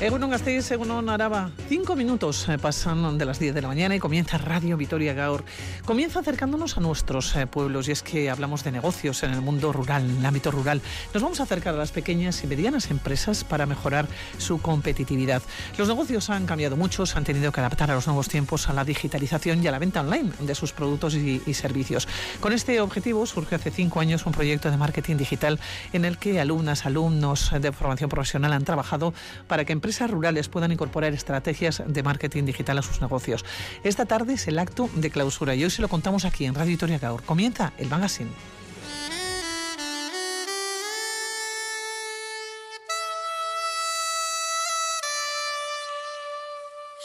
Egunon 0.00 0.30
Gasteiz, 0.30 0.70
Egunon 0.70 1.10
Araba. 1.10 1.50
Cinco 1.68 1.94
minutos 1.94 2.48
eh, 2.48 2.56
pasan 2.56 3.18
de 3.18 3.26
las 3.26 3.38
10 3.38 3.54
de 3.54 3.60
la 3.60 3.68
mañana 3.68 3.94
y 3.94 3.98
comienza 3.98 4.38
Radio 4.38 4.78
Vitoria 4.78 5.12
Gaur. 5.12 5.44
Comienza 5.84 6.20
acercándonos 6.20 6.78
a 6.78 6.80
nuestros 6.80 7.36
eh, 7.36 7.46
pueblos 7.46 7.86
y 7.86 7.92
es 7.92 8.02
que 8.02 8.30
hablamos 8.30 8.64
de 8.64 8.72
negocios 8.72 9.22
en 9.24 9.32
el 9.32 9.42
mundo 9.42 9.74
rural, 9.74 10.08
en 10.08 10.16
el 10.16 10.24
ámbito 10.24 10.50
rural. 10.50 10.80
Nos 11.12 11.22
vamos 11.22 11.40
a 11.40 11.42
acercar 11.42 11.74
a 11.74 11.76
las 11.76 11.92
pequeñas 11.92 12.42
y 12.42 12.46
medianas 12.46 12.90
empresas 12.90 13.44
para 13.44 13.66
mejorar 13.66 14.08
su 14.38 14.62
competitividad. 14.62 15.42
Los 15.76 15.88
negocios 15.88 16.30
han 16.30 16.46
cambiado 16.46 16.78
mucho, 16.78 17.04
se 17.04 17.18
han 17.18 17.24
tenido 17.24 17.52
que 17.52 17.60
adaptar 17.60 17.90
a 17.90 17.94
los 17.94 18.06
nuevos 18.06 18.30
tiempos, 18.30 18.70
a 18.70 18.72
la 18.72 18.86
digitalización 18.86 19.62
y 19.62 19.66
a 19.66 19.70
la 19.70 19.78
venta 19.78 20.00
online 20.00 20.30
de 20.40 20.54
sus 20.54 20.72
productos 20.72 21.14
y, 21.14 21.42
y 21.44 21.52
servicios. 21.52 22.08
Con 22.40 22.54
este 22.54 22.80
objetivo 22.80 23.26
surge 23.26 23.56
hace 23.56 23.70
cinco 23.70 24.00
años 24.00 24.24
un 24.24 24.32
proyecto 24.32 24.70
de 24.70 24.78
marketing 24.78 25.18
digital 25.18 25.60
en 25.92 26.06
el 26.06 26.16
que 26.16 26.40
alumnas, 26.40 26.86
alumnos 26.86 27.50
de 27.60 27.70
formación 27.70 28.08
profesional 28.08 28.54
han 28.54 28.64
trabajado 28.64 29.12
para 29.46 29.66
que 29.66 29.74
empresas 29.74 29.90
empresas 30.00 30.10
rurales 30.16 30.48
puedan 30.48 30.72
incorporar 30.72 31.12
estrategias 31.12 31.82
de 31.86 32.02
marketing 32.02 32.44
digital 32.44 32.78
a 32.78 32.82
sus 32.82 33.02
negocios. 33.02 33.44
Esta 33.84 34.06
tarde 34.06 34.32
es 34.34 34.48
el 34.48 34.58
acto 34.58 34.88
de 34.94 35.10
clausura 35.10 35.54
y 35.54 35.62
hoy 35.64 35.70
se 35.70 35.82
lo 35.82 35.88
contamos 35.88 36.24
aquí 36.24 36.46
en 36.46 36.54
Radio 36.54 36.70
Victoria 36.70 36.98
Gaur. 36.98 37.22
Comienza 37.22 37.74
el 37.76 37.88
magazine. 37.88 38.30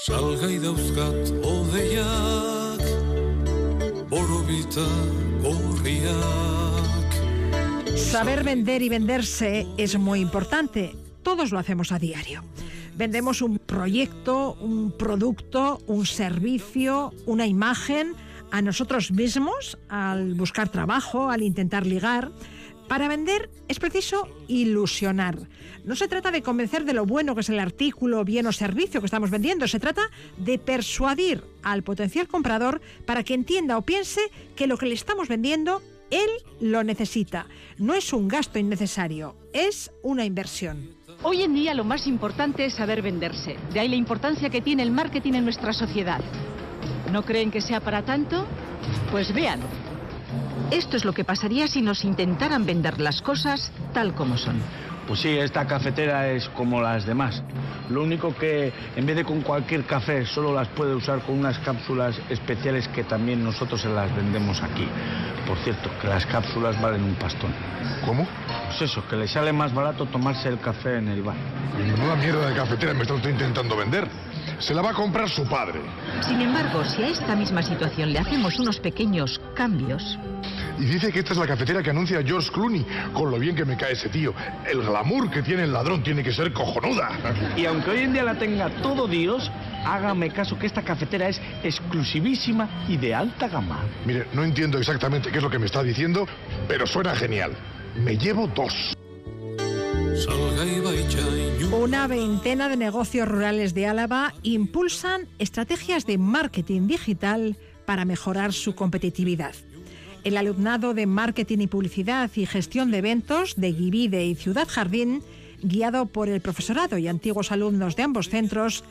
Salgai 0.05 0.59
dauzkat 0.59 1.31
odeiak, 1.43 2.81
borobita 4.07 4.87
gorriak. 5.41 6.85
Saber 7.97 8.43
vender 8.43 8.81
y 8.83 8.89
venderse 8.89 9.67
es 9.77 9.97
muy 9.97 10.21
importante. 10.21 10.95
Todos 11.23 11.51
lo 11.51 11.59
hacemos 11.59 11.91
a 11.91 11.99
diario. 11.99 12.43
Vendemos 12.95 13.41
un 13.41 13.59
proyecto, 13.59 14.53
un 14.61 14.91
producto, 14.91 15.81
un 15.85 16.05
servicio, 16.05 17.13
una 17.25 17.45
imagen 17.45 18.13
a 18.51 18.61
nosotros 18.61 19.11
mismos 19.11 19.77
al 19.89 20.33
buscar 20.35 20.69
trabajo, 20.69 21.29
al 21.29 21.41
intentar 21.41 21.85
ligar. 21.85 22.31
Para 22.87 23.09
vender 23.09 23.49
es 23.67 23.79
preciso 23.79 24.29
ilusionar. 24.47 25.49
No 25.83 25.95
se 25.97 26.07
trata 26.07 26.31
de 26.31 26.41
convencer 26.41 26.85
de 26.85 26.93
lo 26.93 27.05
bueno 27.05 27.35
que 27.35 27.41
es 27.41 27.49
el 27.49 27.59
artículo, 27.59 28.23
bien 28.23 28.47
o 28.47 28.53
servicio 28.53 29.01
que 29.01 29.07
estamos 29.07 29.29
vendiendo, 29.29 29.67
se 29.67 29.79
trata 29.79 30.09
de 30.37 30.57
persuadir 30.57 31.43
al 31.63 31.83
potencial 31.83 32.29
comprador 32.29 32.79
para 33.05 33.23
que 33.23 33.33
entienda 33.33 33.77
o 33.77 33.81
piense 33.81 34.21
que 34.55 34.67
lo 34.67 34.77
que 34.77 34.85
le 34.85 34.93
estamos 34.93 35.27
vendiendo 35.27 35.81
él 36.11 36.29
lo 36.61 36.83
necesita. 36.83 37.47
No 37.77 37.93
es 37.93 38.13
un 38.13 38.29
gasto 38.29 38.57
innecesario, 38.57 39.35
es 39.51 39.91
una 40.01 40.23
inversión. 40.23 40.94
Hoy 41.27 41.41
en 41.41 41.55
día 41.55 41.73
lo 41.73 41.83
más 41.83 42.05
importante 42.05 42.65
es 42.65 42.75
saber 42.75 43.01
venderse. 43.01 43.57
De 43.73 43.79
ahí 43.79 43.87
la 43.87 43.95
importancia 43.95 44.51
que 44.51 44.61
tiene 44.61 44.83
el 44.83 44.91
marketing 44.91 45.33
en 45.33 45.43
nuestra 45.43 45.73
sociedad. 45.73 46.21
¿No 47.11 47.23
creen 47.23 47.49
que 47.49 47.61
sea 47.61 47.79
para 47.79 48.03
tanto? 48.03 48.45
Pues 49.09 49.33
vean. 49.33 49.59
Esto 50.69 50.95
es 50.95 51.03
lo 51.03 51.13
que 51.13 51.23
pasaría 51.23 51.67
si 51.67 51.81
nos 51.81 52.03
intentaran 52.05 52.67
vender 52.67 53.01
las 53.01 53.23
cosas 53.23 53.71
tal 53.91 54.13
como 54.13 54.37
son. 54.37 54.61
Pues 55.07 55.19
sí, 55.19 55.37
esta 55.37 55.65
cafetera 55.67 56.29
es 56.29 56.49
como 56.49 56.81
las 56.81 57.05
demás. 57.05 57.43
Lo 57.89 58.01
único 58.01 58.35
que 58.35 58.73
en 58.95 59.05
vez 59.05 59.15
de 59.15 59.23
con 59.23 59.41
cualquier 59.41 59.83
café 59.85 60.25
solo 60.25 60.53
las 60.53 60.67
puede 60.69 60.95
usar 60.95 61.19
con 61.19 61.37
unas 61.37 61.59
cápsulas 61.59 62.19
especiales 62.29 62.87
que 62.87 63.03
también 63.03 63.43
nosotros 63.43 63.81
se 63.81 63.89
las 63.89 64.13
vendemos 64.15 64.61
aquí. 64.63 64.87
Por 65.47 65.57
cierto, 65.59 65.91
que 66.01 66.07
las 66.07 66.25
cápsulas 66.25 66.81
valen 66.81 67.03
un 67.03 67.13
pastón. 67.15 67.53
¿Cómo? 68.03 68.27
Pues 68.65 68.81
eso, 68.81 69.07
que 69.07 69.15
le 69.15 69.27
sale 69.27 69.53
más 69.53 69.73
barato 69.73 70.07
tomarse 70.07 70.49
el 70.49 70.59
café 70.59 70.97
en 70.97 71.09
el 71.09 71.21
bar. 71.21 71.35
Menuda 71.77 72.15
mierda 72.15 72.49
de 72.49 72.55
cafetera 72.55 72.93
me 72.93 73.03
está 73.03 73.13
usted 73.13 73.29
intentando 73.29 73.77
vender. 73.77 74.07
Se 74.57 74.73
la 74.73 74.81
va 74.81 74.91
a 74.91 74.93
comprar 74.93 75.29
su 75.29 75.47
padre. 75.47 75.81
Sin 76.21 76.41
embargo, 76.41 76.83
si 76.85 77.03
a 77.03 77.09
esta 77.09 77.35
misma 77.35 77.61
situación 77.61 78.11
le 78.13 78.19
hacemos 78.19 78.57
unos 78.57 78.79
pequeños 78.79 79.39
cambios, 79.53 80.17
Y 80.79 80.85
dice 80.85 81.11
que 81.11 81.19
esta 81.19 81.33
es 81.33 81.39
la 81.39 81.47
cafetera 81.47 81.81
que 81.81 81.89
anuncia 81.89 82.21
George 82.23 82.51
Clooney. 82.51 82.85
Con 83.13 83.31
lo 83.31 83.39
bien 83.39 83.55
que 83.55 83.65
me 83.65 83.77
cae 83.77 83.93
ese 83.93 84.09
tío. 84.09 84.33
El 84.69 84.81
glamour 84.81 85.29
que 85.29 85.41
tiene 85.41 85.63
el 85.63 85.73
ladrón 85.73 86.03
tiene 86.03 86.23
que 86.23 86.33
ser 86.33 86.51
cojonuda. 86.51 87.11
Y 87.55 87.65
aunque 87.65 87.91
hoy 87.91 87.99
en 87.99 88.13
día 88.13 88.23
la 88.23 88.35
tenga 88.35 88.69
todo 88.81 89.07
Dios, 89.07 89.51
hágame 89.85 90.31
caso 90.31 90.57
que 90.57 90.67
esta 90.67 90.81
cafetera 90.81 91.29
es 91.29 91.41
exclusivísima 91.63 92.85
y 92.87 92.97
de 92.97 93.15
alta 93.15 93.47
gama. 93.47 93.79
Mire, 94.05 94.27
no 94.33 94.43
entiendo 94.43 94.77
exactamente 94.77 95.31
qué 95.31 95.37
es 95.37 95.43
lo 95.43 95.49
que 95.49 95.59
me 95.59 95.65
está 95.65 95.83
diciendo, 95.83 96.27
pero 96.67 96.85
suena 96.85 97.15
genial. 97.15 97.53
Me 97.95 98.17
llevo 98.17 98.47
dos. 98.47 98.95
Una 101.71 102.07
veintena 102.07 102.69
de 102.69 102.77
negocios 102.77 103.27
rurales 103.27 103.73
de 103.73 103.87
Álava 103.87 104.33
impulsan 104.43 105.27
estrategias 105.39 106.05
de 106.05 106.17
marketing 106.17 106.87
digital 106.87 107.57
para 107.85 108.05
mejorar 108.05 108.53
su 108.53 108.75
competitividad. 108.75 109.53
El 110.25 110.37
alumnado 110.37 110.95
de 110.95 111.05
Marketing 111.05 111.59
y 111.59 111.67
Publicidad 111.67 112.31
y 112.35 112.47
Gestión 112.47 112.89
de 112.89 112.97
Eventos 112.97 113.53
de 113.57 113.71
Guivide 113.71 114.25
y 114.25 114.33
Ciudad 114.33 114.67
Jardín, 114.67 115.21
guiado 115.61 116.07
por 116.07 116.29
el 116.29 116.41
profesorado 116.41 116.97
y 116.97 117.07
antiguos 117.07 117.51
alumnos 117.51 117.95
de 117.95 118.03
ambos 118.03 118.29
centros, 118.29 118.83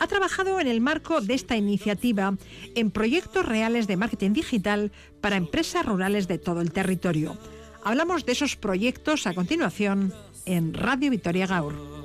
ha 0.00 0.06
trabajado 0.06 0.60
en 0.60 0.68
el 0.68 0.82
marco 0.82 1.22
de 1.22 1.32
esta 1.32 1.56
iniciativa 1.56 2.36
en 2.74 2.90
proyectos 2.90 3.46
reales 3.46 3.86
de 3.86 3.96
marketing 3.96 4.34
digital 4.34 4.92
para 5.22 5.36
empresas 5.36 5.86
rurales 5.86 6.28
de 6.28 6.36
todo 6.36 6.60
el 6.60 6.72
territorio. 6.72 7.38
Hablamos 7.82 8.26
de 8.26 8.32
esos 8.32 8.56
proyectos 8.56 9.26
a 9.26 9.32
continuación 9.32 10.12
en 10.44 10.74
Radio 10.74 11.10
Victoria 11.10 11.46
Gaur. 11.46 12.01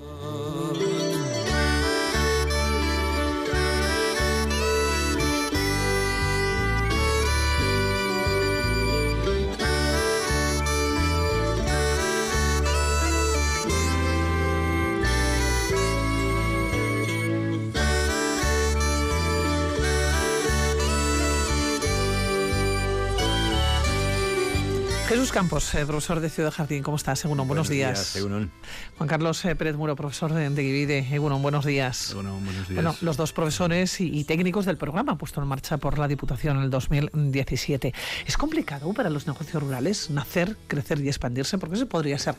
Campos, 25.37 25.75
eh, 25.75 25.85
profesor 25.85 26.19
de 26.19 26.31
Ciudad 26.31 26.51
Jardín, 26.51 26.81
¿cómo 26.81 26.97
estás? 26.97 27.23
Egunon, 27.23 27.47
buenos, 27.47 27.69
días. 27.69 28.15
Egunon. 28.15 28.49
Juan 28.97 29.07
Carlos 29.07 29.45
eh, 29.45 29.55
Pérez 29.55 29.75
Muro, 29.75 29.95
profesor 29.95 30.33
de, 30.33 30.49
de 30.49 30.63
Guivide, 30.63 31.07
Egunon, 31.13 31.43
buenos 31.43 31.63
días. 31.63 32.09
Egunon, 32.09 32.43
buenos 32.43 32.67
días. 32.67 32.83
Bueno, 32.83 32.95
los 33.01 33.17
dos 33.17 33.33
profesores 33.33 34.01
y, 34.01 34.17
y 34.17 34.23
técnicos 34.23 34.65
del 34.65 34.77
programa 34.77 35.15
puesto 35.15 35.39
en 35.39 35.47
marcha 35.47 35.77
por 35.77 35.99
la 35.99 36.07
Diputación 36.07 36.57
en 36.57 36.63
el 36.63 36.69
2017. 36.71 37.93
¿Es 38.25 38.35
complicado 38.35 38.91
para 38.93 39.11
los 39.11 39.27
negocios 39.27 39.61
rurales 39.61 40.09
nacer, 40.09 40.57
crecer 40.67 40.99
y 41.01 41.07
expandirse? 41.07 41.59
Porque 41.59 41.75
ese 41.75 41.85
podría 41.85 42.17
ser 42.17 42.33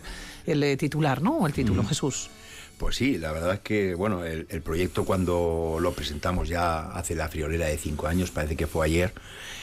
el 0.45 0.61
eh, 0.65 0.77
titular, 0.77 1.23
¿no? 1.23 1.37
O 1.37 1.47
el 1.47 1.53
título, 1.53 1.85
Jesús. 1.85 2.31
Pues 2.79 2.97
sí, 2.97 3.17
la 3.17 3.31
verdad 3.31 3.55
es 3.55 3.61
que 3.61 3.95
bueno, 3.95 4.25
el, 4.25 4.49
el 4.51 4.61
proyecto 4.61 5.05
cuando 5.05 5.79
lo 5.81 5.93
presentamos 5.93 6.49
ya 6.49 6.91
hace 6.91 7.15
la 7.15 7.29
friolera 7.29 7.67
de 7.67 7.79
cinco 7.79 8.09
años, 8.09 8.33
parece 8.33 8.57
que 8.57 8.67
fue 8.67 8.87
ayer, 8.87 9.13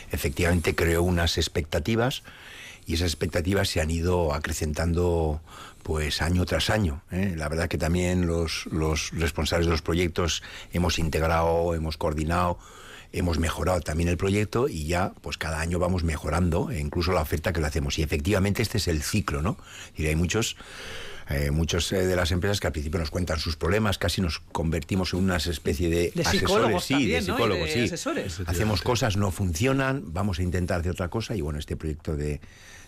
efectivamente 0.09 0.73
creó 0.73 1.03
unas 1.03 1.37
expectativas 1.37 2.23
y 2.85 2.93
esas 2.95 3.07
expectativas 3.07 3.69
se 3.69 3.81
han 3.81 3.89
ido 3.89 4.33
acrecentando 4.33 5.41
pues 5.83 6.21
año 6.21 6.45
tras 6.45 6.69
año. 6.69 7.03
¿eh? 7.11 7.33
La 7.37 7.47
verdad 7.47 7.67
que 7.67 7.77
también 7.77 8.25
los, 8.25 8.65
los 8.71 9.11
responsables 9.11 9.67
de 9.67 9.71
los 9.71 9.81
proyectos 9.81 10.43
hemos 10.73 10.97
integrado, 10.99 11.75
hemos 11.75 11.97
coordinado, 11.97 12.57
hemos 13.11 13.39
mejorado 13.39 13.81
también 13.81 14.09
el 14.09 14.17
proyecto 14.17 14.67
y 14.67 14.87
ya 14.87 15.13
pues 15.21 15.37
cada 15.37 15.59
año 15.61 15.79
vamos 15.79 16.03
mejorando 16.03 16.71
e 16.71 16.79
incluso 16.79 17.11
la 17.11 17.21
oferta 17.21 17.53
que 17.53 17.61
le 17.61 17.67
hacemos. 17.67 17.97
Y 17.97 18.03
efectivamente 18.03 18.61
este 18.61 18.77
es 18.77 18.87
el 18.87 19.01
ciclo, 19.03 19.41
¿no? 19.41 19.57
Y 19.95 20.07
hay 20.07 20.15
muchos 20.15 20.57
eh, 21.29 21.51
muchos 21.51 21.91
eh, 21.91 22.05
de 22.05 22.15
las 22.15 22.31
empresas 22.31 22.59
que 22.59 22.67
al 22.67 22.73
principio 22.73 22.99
nos 22.99 23.11
cuentan 23.11 23.39
sus 23.39 23.55
problemas, 23.55 23.97
casi 23.97 24.21
nos 24.21 24.39
convertimos 24.39 25.13
en 25.13 25.19
una 25.19 25.37
especie 25.37 25.89
de, 25.89 26.11
De 26.13 26.21
asesores, 26.21 26.39
psicólogos 26.39 26.83
sí, 26.85 26.93
también, 26.93 27.25
de 27.25 27.31
psicólogos, 27.31 27.67
de 27.67 27.73
sí. 27.73 27.79
asesores. 27.81 28.39
Hacemos 28.45 28.81
cosas, 28.81 29.17
no 29.17 29.31
funcionan, 29.31 30.03
vamos 30.13 30.39
a 30.39 30.43
intentar 30.43 30.79
hacer 30.79 30.91
otra 30.91 31.09
cosa 31.09 31.35
y 31.35 31.41
bueno, 31.41 31.59
este 31.59 31.75
proyecto 31.75 32.15
de, 32.15 32.41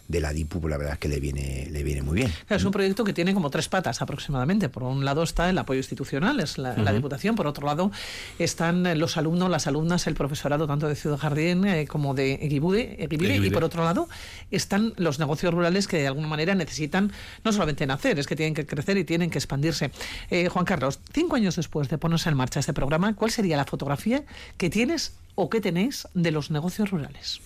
de 0.08 0.22
la 0.22 0.32
DIPU, 0.32 0.62
pues 0.62 0.72
la 0.72 0.78
verdad 0.78 0.94
es 0.94 1.00
que 1.00 1.10
le 1.10 1.20
viene, 1.20 1.68
le 1.72 1.84
viene 1.84 2.02
muy 2.02 2.16
bien. 2.16 2.34
Es 2.50 2.64
un 2.64 2.72
proyecto 2.72 3.04
que 3.04 3.14
tiene 3.14 3.34
como 3.34 3.50
tres 3.50 3.68
patas 3.68 4.02
aproximadamente. 4.02 4.70
Por 4.70 4.84
un 4.84 5.04
lado 5.04 5.24
está 5.24 5.50
el 5.50 5.58
apoyo 5.58 5.80
institucional, 5.80 6.40
es 6.40 6.58
la, 6.58 6.78
la 6.78 6.94
Diputación. 6.94 7.36
Por 7.36 7.48
otro 7.48 7.66
lado 7.66 7.92
están 8.40 8.86
eh, 8.86 8.96
los 8.96 9.18
alumnos, 9.18 9.50
las 9.50 9.68
alumnas, 9.68 10.08
el 10.08 10.16
profesorado 10.16 10.68
tanto 10.68 10.88
de 10.88 10.96
Ciudad 10.96 11.18
Jardín 11.18 11.66
eh, 11.66 11.88
como 11.88 12.14
de 12.14 12.36
Eguibide. 12.36 13.08
Y 13.46 13.50
por 13.50 13.64
otro 13.64 13.84
lado 13.84 14.08
están 14.52 14.94
los 14.98 15.20
negocios 15.20 15.54
rurales 15.54 15.88
que 15.88 15.98
de 15.98 16.08
alguna 16.08 16.28
manera 16.28 16.56
necesitan 16.56 17.12
no 17.44 17.52
solamente 17.52 17.86
nacer, 17.86 18.20
es 18.20 18.28
que 18.28 18.36
tienen 18.36 18.54
que 18.54 18.66
crecer 18.66 18.98
y 18.98 19.04
tienen 19.04 19.30
que 19.30 19.38
expandirse. 19.38 19.92
Eh, 20.30 20.50
Juan 20.50 20.66
Carlos, 20.66 21.00
cinco 21.14 21.36
años 21.36 21.56
después 21.56 21.90
de 21.90 21.98
ponerse 21.98 22.30
en 22.30 22.36
marcha 22.36 22.60
este 22.60 22.74
programa, 22.74 23.14
¿cuál 23.16 23.32
sería 23.32 23.58
la 23.58 23.66
fotografía 23.66 24.24
que 24.58 24.70
tienes 24.70 25.16
o 25.36 25.50
que 25.50 25.62
tenéis 25.62 26.08
de 26.14 26.32
los 26.32 26.52
negocios 26.52 26.92
rurales? 26.92 27.42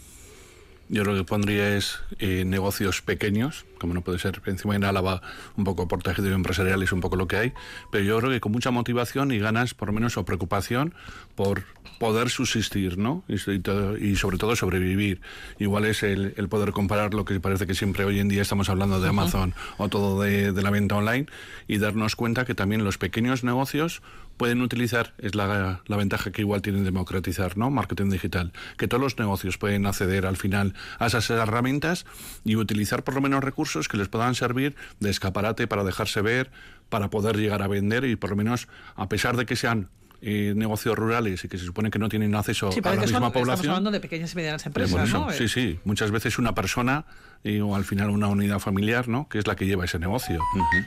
Yo 0.94 1.06
lo 1.06 1.16
que 1.16 1.24
pondría 1.24 1.78
es 1.78 2.00
eh, 2.20 2.44
negocios 2.46 3.02
pequeños, 3.02 3.66
como 3.80 3.94
no 3.94 4.02
puede 4.02 4.20
ser 4.20 4.42
encima 4.46 4.76
en 4.76 4.84
Álava, 4.84 5.22
un 5.56 5.64
poco 5.64 5.88
por 5.88 6.04
tejido 6.04 6.28
empresarial 6.34 6.84
es 6.84 6.92
un 6.92 7.00
poco 7.00 7.16
lo 7.16 7.30
que 7.30 7.38
hay, 7.38 7.54
pero 7.92 8.04
yo 8.04 8.20
creo 8.20 8.30
que 8.30 8.42
con 8.42 8.52
mucha 8.52 8.72
motivación 8.72 9.32
y 9.32 9.40
ganas, 9.40 9.74
por 9.74 9.88
lo 9.88 9.94
menos, 9.94 10.18
o 10.18 10.26
preocupación 10.26 10.94
por 11.36 11.64
poder 11.98 12.30
subsistir, 12.30 12.98
¿no? 12.98 13.24
Y, 13.30 13.36
y 13.52 13.60
todo- 13.60 13.98
y 13.98 14.18
sobre 14.18 14.38
todo 14.38 14.54
sobrevivir. 14.58 15.22
Igual 15.60 15.86
es 15.86 16.04
el, 16.04 16.34
el 16.36 16.50
poder 16.50 16.74
comparar 16.74 17.14
lo 17.14 17.24
que 17.24 17.40
parece 17.40 17.66
que 17.66 17.74
siempre 17.74 18.04
hoy 18.04 18.20
en 18.20 18.28
día 18.28 18.42
estamos 18.42 18.68
hablando 18.68 19.00
de 19.00 19.08
Amazon 19.08 19.54
o 19.78 19.88
todo 19.88 20.22
de, 20.22 20.52
de 20.52 20.62
la 20.62 20.72
venta 20.72 20.98
online 20.98 21.28
y 21.70 21.78
darnos 21.78 22.18
cuenta 22.18 22.44
que 22.44 22.54
también 22.54 22.84
los 22.84 22.98
pequeños 22.98 23.46
negocios 23.46 24.02
pueden 24.42 24.64
utilizar, 24.64 25.14
es 25.20 25.36
la, 25.36 25.84
la 25.86 25.98
ventaja 25.98 26.32
que 26.32 26.42
igual 26.42 26.64
tienen 26.64 26.84
democratizar, 26.84 27.60
¿no? 27.60 27.70
Marketing 27.70 28.10
digital, 28.10 28.54
que 28.76 28.88
todos 28.88 29.00
los 29.00 29.20
negocios 29.20 29.60
pueden 29.60 29.86
acceder 29.86 30.26
al 30.26 30.36
final 30.36 30.74
a 30.98 31.06
esas 31.06 31.30
herramientas 31.30 32.08
y 32.44 32.56
utilizar 32.56 33.04
por 33.04 33.14
lo 33.14 33.22
menos 33.22 33.44
recursos 33.44 33.88
que 33.88 33.98
les 33.98 34.08
puedan 34.08 34.34
servir 34.34 34.76
de 35.00 35.12
escaparate 35.12 35.68
para 35.68 35.84
dejarse 35.84 36.24
ver, 36.24 36.50
para 36.90 37.12
poder 37.12 37.38
llegar 37.38 37.62
a 37.62 37.68
vender 37.68 38.04
y 38.04 38.16
por 38.16 38.32
lo 38.32 38.36
menos, 38.36 38.68
a 38.96 39.08
pesar 39.10 39.38
de 39.38 39.46
que 39.46 39.56
sean 39.56 39.90
eh, 40.22 40.54
negocios 40.56 40.96
rurales 40.98 41.44
y 41.44 41.48
que 41.48 41.58
se 41.58 41.66
supone 41.66 41.90
que 41.90 41.98
no 42.00 42.08
tienen 42.10 42.36
acceso 42.36 42.72
Sí, 42.72 42.80
a 42.84 42.90
la 42.90 42.92
que 42.92 42.96
son- 42.98 43.14
misma 43.14 43.28
estamos 43.28 43.34
población. 43.34 43.70
hablando 43.70 43.92
de 43.92 44.00
pequeñas 44.00 44.34
y 44.34 44.36
medianas 44.36 44.62
Pero 44.64 44.86
empresas, 44.86 44.92
por 44.94 45.08
eso, 45.08 45.26
¿no? 45.26 45.32
Sí, 45.32 45.48
sí. 45.48 45.80
Muchas 45.84 46.12
veces 46.12 46.38
una 46.38 46.54
persona 46.54 47.06
eh, 47.44 47.60
o 47.62 47.76
al 47.76 47.86
final 47.86 48.12
una 48.12 48.28
unidad 48.28 48.60
familiar, 48.60 49.08
¿no? 49.08 49.28
Que 49.28 49.40
es 49.40 49.48
la 49.48 49.56
que 49.56 49.66
lleva 49.66 49.86
ese 49.86 49.98
negocio. 49.98 50.40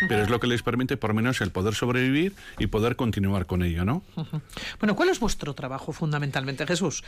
Pero 0.08 0.22
es 0.22 0.30
lo 0.30 0.38
que 0.38 0.46
les 0.46 0.62
permite, 0.62 0.96
por 0.96 1.10
lo 1.10 1.14
menos, 1.14 1.40
el 1.40 1.50
poder 1.50 1.74
sobrevivir 1.74 2.32
y 2.60 2.68
poder 2.68 2.94
continuar 2.94 3.46
con 3.46 3.64
ello, 3.64 3.84
¿no? 3.84 4.04
Bueno, 4.78 4.94
¿cuál 4.94 5.08
es 5.08 5.18
vuestro 5.18 5.52
trabajo 5.54 5.92
fundamentalmente, 5.92 6.64
Jesús? 6.64 7.02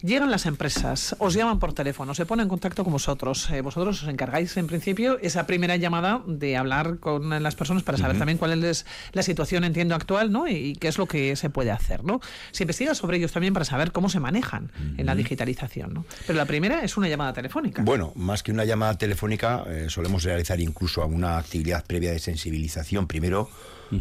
Llegan 0.00 0.30
las 0.30 0.46
empresas, 0.46 1.16
os 1.18 1.34
llaman 1.34 1.58
por 1.58 1.72
teléfono, 1.72 2.14
se 2.14 2.24
ponen 2.24 2.44
en 2.44 2.48
contacto 2.48 2.84
con 2.84 2.92
vosotros. 2.92 3.50
Eh, 3.50 3.62
vosotros 3.62 4.04
os 4.04 4.08
encargáis, 4.08 4.56
en 4.56 4.68
principio, 4.68 5.18
esa 5.22 5.44
primera 5.44 5.74
llamada 5.74 6.22
de 6.24 6.56
hablar 6.56 6.98
con 7.00 7.42
las 7.42 7.56
personas 7.56 7.82
para 7.82 7.98
saber 7.98 8.16
también 8.16 8.38
cuál 8.38 8.62
es 8.62 8.86
la 9.12 9.24
situación, 9.24 9.64
entiendo, 9.64 9.96
actual, 9.96 10.30
¿no? 10.30 10.46
Y, 10.46 10.74
qué 10.74 10.86
es 10.86 10.98
lo 10.98 11.06
que 11.06 11.34
se 11.34 11.50
puede 11.50 11.72
hacer, 11.72 12.04
¿no? 12.04 12.20
Se 12.52 12.62
investiga 12.62 12.94
sobre 12.94 13.16
ellos 13.16 13.32
también 13.32 13.52
para 13.54 13.64
saber 13.64 13.90
cómo 13.90 14.08
se 14.08 14.20
manejan 14.20 14.70
en 14.96 15.04
la 15.04 15.16
digitalización, 15.16 15.92
¿no? 15.92 16.04
Pero 16.28 16.36
la 16.36 16.44
primera 16.44 16.84
es 16.84 16.96
una 16.96 17.08
llamada 17.08 17.32
telefónica. 17.32 17.82
Bueno, 17.82 18.12
más 18.14 18.44
que 18.44 18.52
una 18.52 18.64
llamada 18.64 18.96
telefónica, 18.96 19.64
eh, 19.66 19.86
solemos 19.88 20.22
realizar 20.22 20.60
incluso 20.60 21.04
una 21.06 21.38
actividad 21.38 21.84
previa 21.84 22.12
de 22.12 22.20
sensibilización. 22.20 23.08
Primero, 23.08 23.50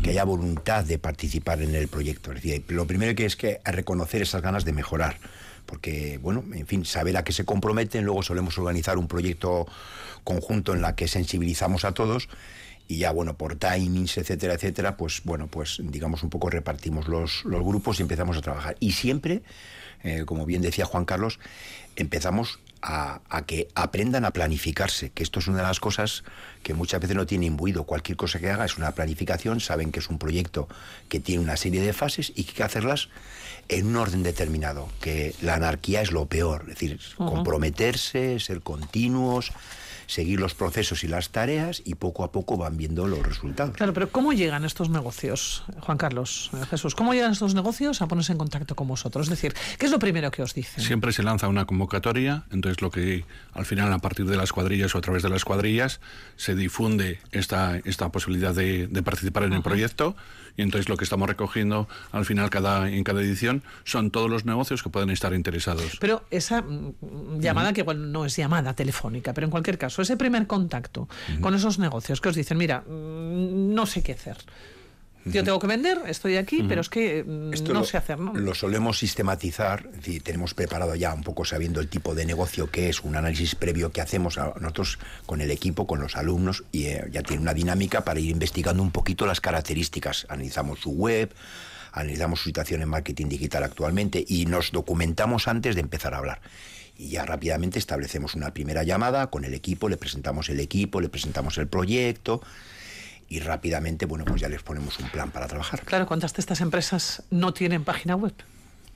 que 0.03 0.11
haya 0.11 0.25
voluntad 0.25 0.83
de 0.83 0.99
participar 0.99 1.61
en 1.61 1.73
el 1.73 1.87
proyecto. 1.87 2.33
Es 2.33 2.43
decir, 2.43 2.65
lo 2.67 2.85
primero 2.85 3.15
que 3.15 3.25
es 3.25 3.35
que 3.35 3.61
reconocer 3.63 4.21
esas 4.21 4.41
ganas 4.41 4.65
de 4.65 4.73
mejorar. 4.73 5.17
Porque, 5.67 6.17
bueno, 6.17 6.43
en 6.53 6.65
fin, 6.65 6.83
saber 6.85 7.15
a 7.17 7.23
qué 7.23 7.31
se 7.31 7.45
comprometen. 7.45 8.03
Luego 8.03 8.23
solemos 8.23 8.57
organizar 8.57 8.97
un 8.97 9.07
proyecto 9.07 9.67
conjunto 10.23 10.73
en 10.73 10.81
la 10.81 10.95
que 10.95 11.07
sensibilizamos 11.07 11.85
a 11.85 11.91
todos 11.91 12.27
y 12.87 12.99
ya 12.99 13.11
bueno 13.11 13.37
por 13.37 13.57
timings 13.57 14.17
etcétera 14.17 14.53
etcétera 14.53 14.95
pues 14.95 15.21
bueno 15.23 15.47
pues 15.47 15.81
digamos 15.83 16.23
un 16.23 16.29
poco 16.29 16.49
repartimos 16.49 17.07
los, 17.07 17.43
los 17.43 17.63
grupos 17.63 17.99
y 17.99 18.03
empezamos 18.03 18.37
a 18.37 18.41
trabajar 18.41 18.77
y 18.79 18.93
siempre 18.93 19.41
eh, 20.03 20.23
como 20.25 20.45
bien 20.45 20.61
decía 20.61 20.85
Juan 20.85 21.05
Carlos 21.05 21.39
empezamos 21.95 22.59
a, 22.81 23.21
a 23.29 23.45
que 23.45 23.67
aprendan 23.75 24.25
a 24.25 24.31
planificarse 24.31 25.09
que 25.09 25.23
esto 25.23 25.39
es 25.39 25.47
una 25.47 25.57
de 25.57 25.63
las 25.63 25.79
cosas 25.79 26.23
que 26.63 26.73
muchas 26.73 27.01
veces 27.01 27.15
no 27.15 27.25
tiene 27.25 27.45
imbuido 27.45 27.83
cualquier 27.83 28.17
cosa 28.17 28.39
que 28.39 28.49
haga 28.49 28.65
es 28.65 28.77
una 28.77 28.91
planificación 28.91 29.59
saben 29.59 29.91
que 29.91 29.99
es 29.99 30.09
un 30.09 30.19
proyecto 30.19 30.67
que 31.09 31.19
tiene 31.19 31.43
una 31.43 31.57
serie 31.57 31.81
de 31.81 31.93
fases 31.93 32.31
y 32.35 32.43
que 32.43 32.51
hay 32.51 32.55
que 32.55 32.63
hacerlas 32.63 33.09
en 33.69 33.87
un 33.87 33.95
orden 33.95 34.23
determinado 34.23 34.89
que 35.01 35.35
la 35.41 35.55
anarquía 35.55 36.01
es 36.01 36.11
lo 36.11 36.25
peor 36.25 36.61
es 36.63 36.79
decir 36.79 36.99
comprometerse 37.17 38.39
ser 38.39 38.61
continuos 38.61 39.51
seguir 40.07 40.39
los 40.39 40.55
procesos 40.55 41.03
y 41.03 41.07
las 41.07 41.29
tareas 41.29 41.81
y 41.85 41.95
poco 41.95 42.23
a 42.23 42.31
poco 42.31 42.57
van 42.57 42.77
viendo 42.77 43.07
los 43.07 43.19
resultados. 43.19 43.75
Claro, 43.75 43.93
pero 43.93 44.09
¿cómo 44.09 44.33
llegan 44.33 44.65
estos 44.65 44.89
negocios, 44.89 45.63
Juan 45.81 45.97
Carlos, 45.97 46.49
eh, 46.53 46.65
Jesús? 46.69 46.95
¿Cómo 46.95 47.13
llegan 47.13 47.33
estos 47.33 47.53
negocios 47.53 48.01
a 48.01 48.07
ponerse 48.07 48.31
en 48.31 48.37
contacto 48.37 48.75
con 48.75 48.87
vosotros? 48.87 49.27
Es 49.27 49.29
decir, 49.29 49.53
¿qué 49.77 49.85
es 49.85 49.91
lo 49.91 49.99
primero 49.99 50.31
que 50.31 50.41
os 50.41 50.53
dicen? 50.53 50.83
Siempre 50.83 51.11
se 51.11 51.23
lanza 51.23 51.47
una 51.47 51.65
convocatoria, 51.65 52.45
entonces 52.51 52.81
lo 52.81 52.89
que 52.89 53.25
al 53.53 53.65
final 53.65 53.91
a 53.93 53.99
partir 53.99 54.25
de 54.25 54.37
las 54.37 54.51
cuadrillas 54.51 54.95
o 54.95 54.97
a 54.97 55.01
través 55.01 55.23
de 55.23 55.29
las 55.29 55.45
cuadrillas 55.45 55.99
se 56.37 56.55
difunde 56.55 57.19
esta, 57.31 57.77
esta 57.83 58.09
posibilidad 58.11 58.55
de, 58.55 58.87
de 58.87 59.03
participar 59.03 59.43
en 59.43 59.53
el 59.53 59.61
proyecto 59.61 60.15
y 60.57 60.63
entonces 60.63 60.89
lo 60.89 60.97
que 60.97 61.03
estamos 61.03 61.29
recogiendo 61.29 61.87
al 62.11 62.25
final 62.25 62.49
cada, 62.49 62.89
en 62.89 63.03
cada 63.03 63.21
edición 63.21 63.63
son 63.85 64.11
todos 64.11 64.29
los 64.29 64.43
negocios 64.45 64.83
que 64.83 64.89
pueden 64.89 65.11
estar 65.11 65.33
interesados. 65.33 65.97
Pero 66.01 66.23
esa 66.31 66.61
mm, 66.61 67.39
llamada, 67.39 67.71
que 67.71 67.81
igual 67.81 68.11
no 68.11 68.25
es 68.25 68.35
llamada 68.35 68.73
telefónica, 68.73 69.33
pero 69.33 69.45
en 69.45 69.51
cualquier 69.51 69.77
caso, 69.77 70.01
ese 70.01 70.17
primer 70.17 70.47
contacto 70.47 71.07
con 71.41 71.53
esos 71.53 71.79
negocios 71.79 72.19
que 72.19 72.29
os 72.29 72.35
dicen, 72.35 72.57
mira, 72.57 72.81
mm, 72.81 73.73
no 73.73 73.85
sé 73.85 74.01
qué 74.01 74.13
hacer. 74.13 74.37
Yo 75.31 75.43
tengo 75.43 75.59
que 75.59 75.67
vender, 75.67 75.99
estoy 76.07 76.37
aquí, 76.37 76.63
pero 76.63 76.81
es 76.81 76.89
que 76.89 77.23
mm, 77.23 77.53
Esto 77.53 77.73
no 77.73 77.81
lo, 77.81 77.85
sé 77.85 77.97
hacer, 77.97 78.19
¿no? 78.19 78.33
Lo 78.33 78.55
solemos 78.55 78.97
sistematizar, 78.99 79.87
es 79.91 79.97
decir, 79.97 80.23
tenemos 80.23 80.53
preparado 80.53 80.95
ya 80.95 81.13
un 81.13 81.23
poco 81.23 81.45
sabiendo 81.45 81.79
el 81.79 81.87
tipo 81.87 82.15
de 82.15 82.25
negocio 82.25 82.69
que 82.69 82.89
es, 82.89 83.01
un 83.01 83.15
análisis 83.15 83.55
previo 83.55 83.91
que 83.91 84.01
hacemos 84.01 84.37
a 84.37 84.53
nosotros 84.59 84.99
con 85.25 85.41
el 85.41 85.51
equipo, 85.51 85.87
con 85.87 85.99
los 85.99 86.15
alumnos, 86.15 86.63
y 86.71 86.85
eh, 86.85 87.05
ya 87.11 87.23
tiene 87.23 87.41
una 87.41 87.53
dinámica 87.53 88.03
para 88.03 88.19
ir 88.19 88.29
investigando 88.29 88.81
un 88.83 88.91
poquito 88.91 89.25
las 89.25 89.41
características. 89.41 90.25
Analizamos 90.29 90.79
su 90.79 90.91
web, 90.91 91.33
analizamos 91.91 92.39
su 92.39 92.45
situación 92.45 92.81
en 92.81 92.89
marketing 92.89 93.27
digital 93.27 93.63
actualmente 93.63 94.23
y 94.27 94.45
nos 94.45 94.71
documentamos 94.71 95.47
antes 95.47 95.75
de 95.75 95.81
empezar 95.81 96.13
a 96.13 96.17
hablar. 96.17 96.41
Y 96.97 97.09
ya 97.09 97.25
rápidamente 97.25 97.77
establecemos 97.77 98.33
una 98.33 98.53
primera 98.53 98.83
llamada 98.83 99.27
con 99.27 99.45
el 99.45 99.53
equipo, 99.53 99.87
le 99.87 99.97
presentamos 99.97 100.49
el 100.49 100.59
equipo, 100.59 100.99
le 100.99 101.09
presentamos 101.09 101.57
el 101.57 101.67
proyecto 101.67 102.41
y 103.29 103.39
rápidamente, 103.39 104.05
bueno, 104.05 104.25
pues 104.25 104.41
ya 104.41 104.49
les 104.49 104.63
ponemos 104.63 104.99
un 104.99 105.09
plan 105.09 105.31
para 105.31 105.47
trabajar. 105.47 105.81
Claro, 105.81 106.07
¿cuántas 106.07 106.33
de 106.33 106.41
estas 106.41 106.61
empresas 106.61 107.23
no 107.29 107.53
tienen 107.53 107.83
página 107.83 108.15
web? 108.15 108.33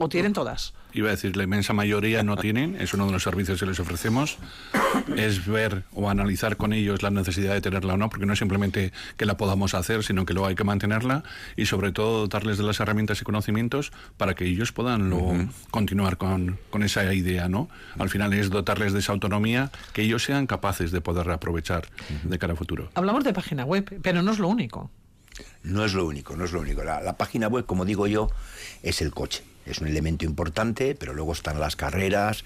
¿O 0.01 0.09
tienen 0.09 0.33
todas? 0.33 0.73
Iba 0.93 1.09
a 1.09 1.11
decir, 1.11 1.37
la 1.37 1.43
inmensa 1.43 1.73
mayoría 1.73 2.23
no 2.23 2.35
tienen, 2.35 2.75
es 2.81 2.95
uno 2.95 3.05
de 3.05 3.11
los 3.11 3.21
servicios 3.21 3.59
que 3.59 3.67
les 3.67 3.79
ofrecemos, 3.79 4.39
es 5.15 5.45
ver 5.45 5.83
o 5.93 6.09
analizar 6.09 6.57
con 6.57 6.73
ellos 6.73 7.03
la 7.03 7.11
necesidad 7.11 7.53
de 7.53 7.61
tenerla 7.61 7.93
o 7.93 7.97
no, 7.97 8.09
porque 8.09 8.25
no 8.25 8.33
es 8.33 8.39
simplemente 8.39 8.93
que 9.15 9.27
la 9.27 9.37
podamos 9.37 9.75
hacer, 9.75 10.03
sino 10.03 10.25
que 10.25 10.33
luego 10.33 10.47
hay 10.47 10.55
que 10.55 10.63
mantenerla 10.63 11.23
y 11.55 11.67
sobre 11.67 11.91
todo 11.91 12.25
darles 12.25 12.57
de 12.57 12.63
las 12.63 12.79
herramientas 12.79 13.21
y 13.21 13.25
conocimientos 13.25 13.91
para 14.17 14.33
que 14.33 14.45
ellos 14.45 14.71
puedan 14.71 15.11
luego 15.11 15.35
continuar 15.69 16.17
con, 16.17 16.57
con 16.71 16.81
esa 16.81 17.13
idea, 17.13 17.47
¿no? 17.47 17.69
Al 17.99 18.09
final 18.09 18.33
es 18.33 18.49
dotarles 18.49 18.91
de 18.93 18.99
esa 19.01 19.11
autonomía 19.11 19.69
que 19.93 20.01
ellos 20.01 20.23
sean 20.23 20.47
capaces 20.47 20.89
de 20.89 20.99
poder 20.99 21.29
aprovechar 21.29 21.87
de 22.23 22.39
cara 22.39 22.53
a 22.53 22.55
futuro. 22.55 22.89
Hablamos 22.95 23.23
de 23.23 23.33
página 23.33 23.65
web, 23.65 23.99
pero 24.01 24.23
no 24.23 24.31
es 24.31 24.39
lo 24.39 24.47
único. 24.47 24.89
No 25.61 25.85
es 25.85 25.93
lo 25.93 26.07
único, 26.07 26.35
no 26.35 26.43
es 26.43 26.53
lo 26.53 26.59
único. 26.59 26.83
La, 26.83 27.01
la 27.01 27.17
página 27.17 27.47
web, 27.47 27.67
como 27.67 27.85
digo 27.85 28.07
yo, 28.07 28.31
es 28.81 29.03
el 29.03 29.11
coche. 29.11 29.43
Es 29.65 29.79
un 29.79 29.87
elemento 29.87 30.25
importante, 30.25 30.95
pero 30.95 31.13
luego 31.13 31.33
están 31.33 31.59
las 31.59 31.75
carreras, 31.75 32.43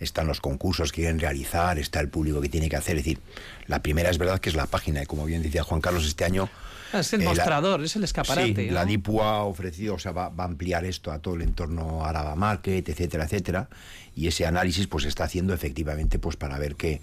están 0.00 0.26
los 0.26 0.40
concursos 0.40 0.90
que 0.92 1.02
quieren 1.02 1.20
realizar, 1.20 1.78
está 1.78 2.00
el 2.00 2.08
público 2.08 2.40
que 2.40 2.48
tiene 2.48 2.68
que 2.68 2.76
hacer. 2.76 2.96
Es 2.96 3.04
decir, 3.04 3.20
la 3.66 3.82
primera 3.82 4.10
es 4.10 4.18
verdad 4.18 4.40
que 4.40 4.48
es 4.50 4.56
la 4.56 4.66
página, 4.66 5.02
y 5.02 5.06
como 5.06 5.24
bien 5.24 5.42
decía 5.42 5.62
Juan 5.62 5.80
Carlos, 5.80 6.04
este 6.06 6.24
año... 6.24 6.48
Es 6.92 7.12
el 7.12 7.20
eh, 7.20 7.24
la- 7.24 7.30
mostrador, 7.30 7.82
es 7.84 7.94
el 7.96 8.04
escaparate. 8.04 8.54
Sí, 8.62 8.66
¿no? 8.68 8.72
la 8.72 8.84
DIPU 8.86 9.20
ha 9.22 9.42
ofrecido, 9.42 9.94
o 9.94 9.98
sea, 9.98 10.12
va, 10.12 10.30
va 10.30 10.44
a 10.44 10.46
ampliar 10.46 10.84
esto 10.84 11.12
a 11.12 11.18
todo 11.20 11.34
el 11.34 11.42
entorno 11.42 12.04
Araba 12.04 12.34
Market, 12.34 12.88
etcétera, 12.88 13.24
etcétera. 13.24 13.68
Y 14.16 14.26
ese 14.26 14.46
análisis 14.46 14.86
pues 14.86 15.02
se 15.02 15.08
está 15.10 15.24
haciendo 15.24 15.52
efectivamente 15.52 16.18
pues 16.18 16.36
para 16.36 16.58
ver 16.58 16.76
que, 16.76 17.00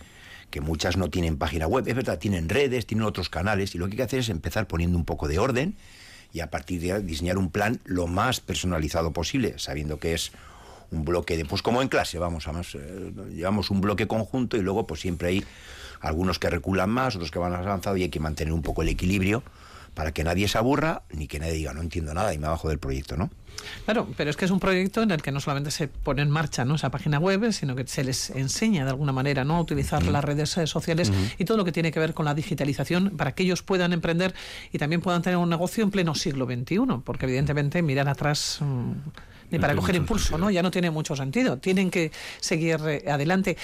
que 0.50 0.60
muchas 0.60 0.98
no 0.98 1.10
tienen 1.12 1.38
página 1.38 1.68
web. 1.68 1.88
Es 1.88 1.94
verdad, 1.96 2.18
tienen 2.18 2.50
redes, 2.50 2.88
tienen 2.88 3.06
otros 3.06 3.30
canales 3.30 3.76
y 3.76 3.78
lo 3.78 3.86
que 3.86 3.92
hay 3.92 3.98
que 3.98 4.04
hacer 4.04 4.20
es 4.22 4.30
empezar 4.30 4.68
poniendo 4.68 4.98
un 4.98 5.06
poco 5.06 5.28
de 5.28 5.38
orden 5.38 5.76
y 6.36 6.42
a 6.42 6.52
partir 6.52 6.82
de 6.82 6.92
ahí 6.92 7.02
diseñar 7.02 7.38
un 7.38 7.50
plan 7.50 7.80
lo 7.86 8.08
más 8.08 8.42
personalizado 8.42 9.14
posible, 9.14 9.58
sabiendo 9.58 10.00
que 10.00 10.14
es 10.14 10.34
un 10.92 11.06
bloque 11.06 11.38
de, 11.38 11.46
pues 11.46 11.62
como 11.62 11.82
en 11.82 11.88
clase, 11.88 12.20
vamos, 12.20 12.46
además, 12.46 12.76
eh, 12.76 13.14
llevamos 13.34 13.70
un 13.70 13.80
bloque 13.80 14.06
conjunto 14.06 14.58
y 14.58 14.62
luego 14.62 14.86
pues 14.86 15.00
siempre 15.00 15.30
hay 15.30 15.46
algunos 16.02 16.38
que 16.38 16.50
reculan 16.50 16.90
más, 16.90 17.16
otros 17.16 17.32
que 17.32 17.40
van 17.40 17.54
más 17.54 17.62
avanzado 17.66 17.96
y 17.96 18.04
hay 18.04 18.10
que 18.10 18.20
mantener 18.20 18.54
un 18.54 18.62
poco 18.64 18.82
el 18.82 18.90
equilibrio 18.90 19.44
para 19.96 20.12
que 20.12 20.24
nadie 20.24 20.48
se 20.48 20.60
aburra 20.60 21.02
ni 21.12 21.28
que 21.28 21.40
nadie 21.40 21.54
diga 21.54 21.74
no 21.74 21.82
entiendo 21.82 22.14
nada 22.14 22.34
y 22.34 22.38
me 22.38 22.48
bajo 22.48 22.70
del 22.70 22.78
proyecto, 22.78 23.18
¿no? 23.18 23.32
Claro, 23.86 24.08
pero 24.18 24.30
es 24.30 24.36
que 24.36 24.46
es 24.46 24.52
un 24.52 24.60
proyecto 24.60 25.02
en 25.02 25.12
el 25.12 25.22
que 25.22 25.32
no 25.32 25.40
solamente 25.40 25.72
se 25.72 25.88
pone 25.88 26.22
en 26.22 26.30
marcha 26.30 26.66
¿no? 26.66 26.76
esa 26.76 26.92
página 26.92 27.20
web, 27.20 27.52
sino 27.52 27.76
que 27.76 27.88
se 27.88 28.04
les 28.04 28.30
enseña 28.32 28.84
de 28.84 28.92
alguna 28.92 29.12
manera 29.12 29.44
¿no? 29.44 29.56
a 29.56 29.62
utilizar 29.62 30.04
las 30.04 30.24
redes 30.24 30.50
sociales 30.66 31.12
y 31.38 31.46
todo 31.46 31.58
lo 31.58 31.66
que 31.66 31.72
tiene 31.72 31.92
que 31.92 32.00
ver 32.00 32.14
con 32.14 32.26
la 32.26 32.34
digitalización 32.34 33.12
para 33.18 33.34
que 33.34 33.44
ellos 33.44 33.64
puedan 33.64 33.94
emprender 33.94 34.36
y 34.72 34.78
también 34.78 35.02
puedan 35.02 35.22
tener 35.22 35.38
un 35.38 35.50
negocio 35.50 35.84
en 35.84 35.92
pleno 35.92 36.14
siglo 36.16 36.46
XXI, 36.46 36.80
porque 37.04 37.26
evidentemente 37.26 37.82
mirar 37.82 38.10
atrás 38.10 38.60
mm, 38.62 38.92
ni 39.52 39.58
No 39.58 39.62
para 39.62 39.76
coger 39.76 39.96
impulso, 39.96 40.28
sentido. 40.30 40.46
¿no? 40.46 40.52
Ya 40.52 40.62
no 40.62 40.72
tiene 40.72 40.92
mucho 40.92 41.16
sentido. 41.16 41.58
Tienen 41.58 41.92
que 41.92 42.12
seguir 42.40 42.80
eh, 42.88 43.06
adelante. 43.10 43.58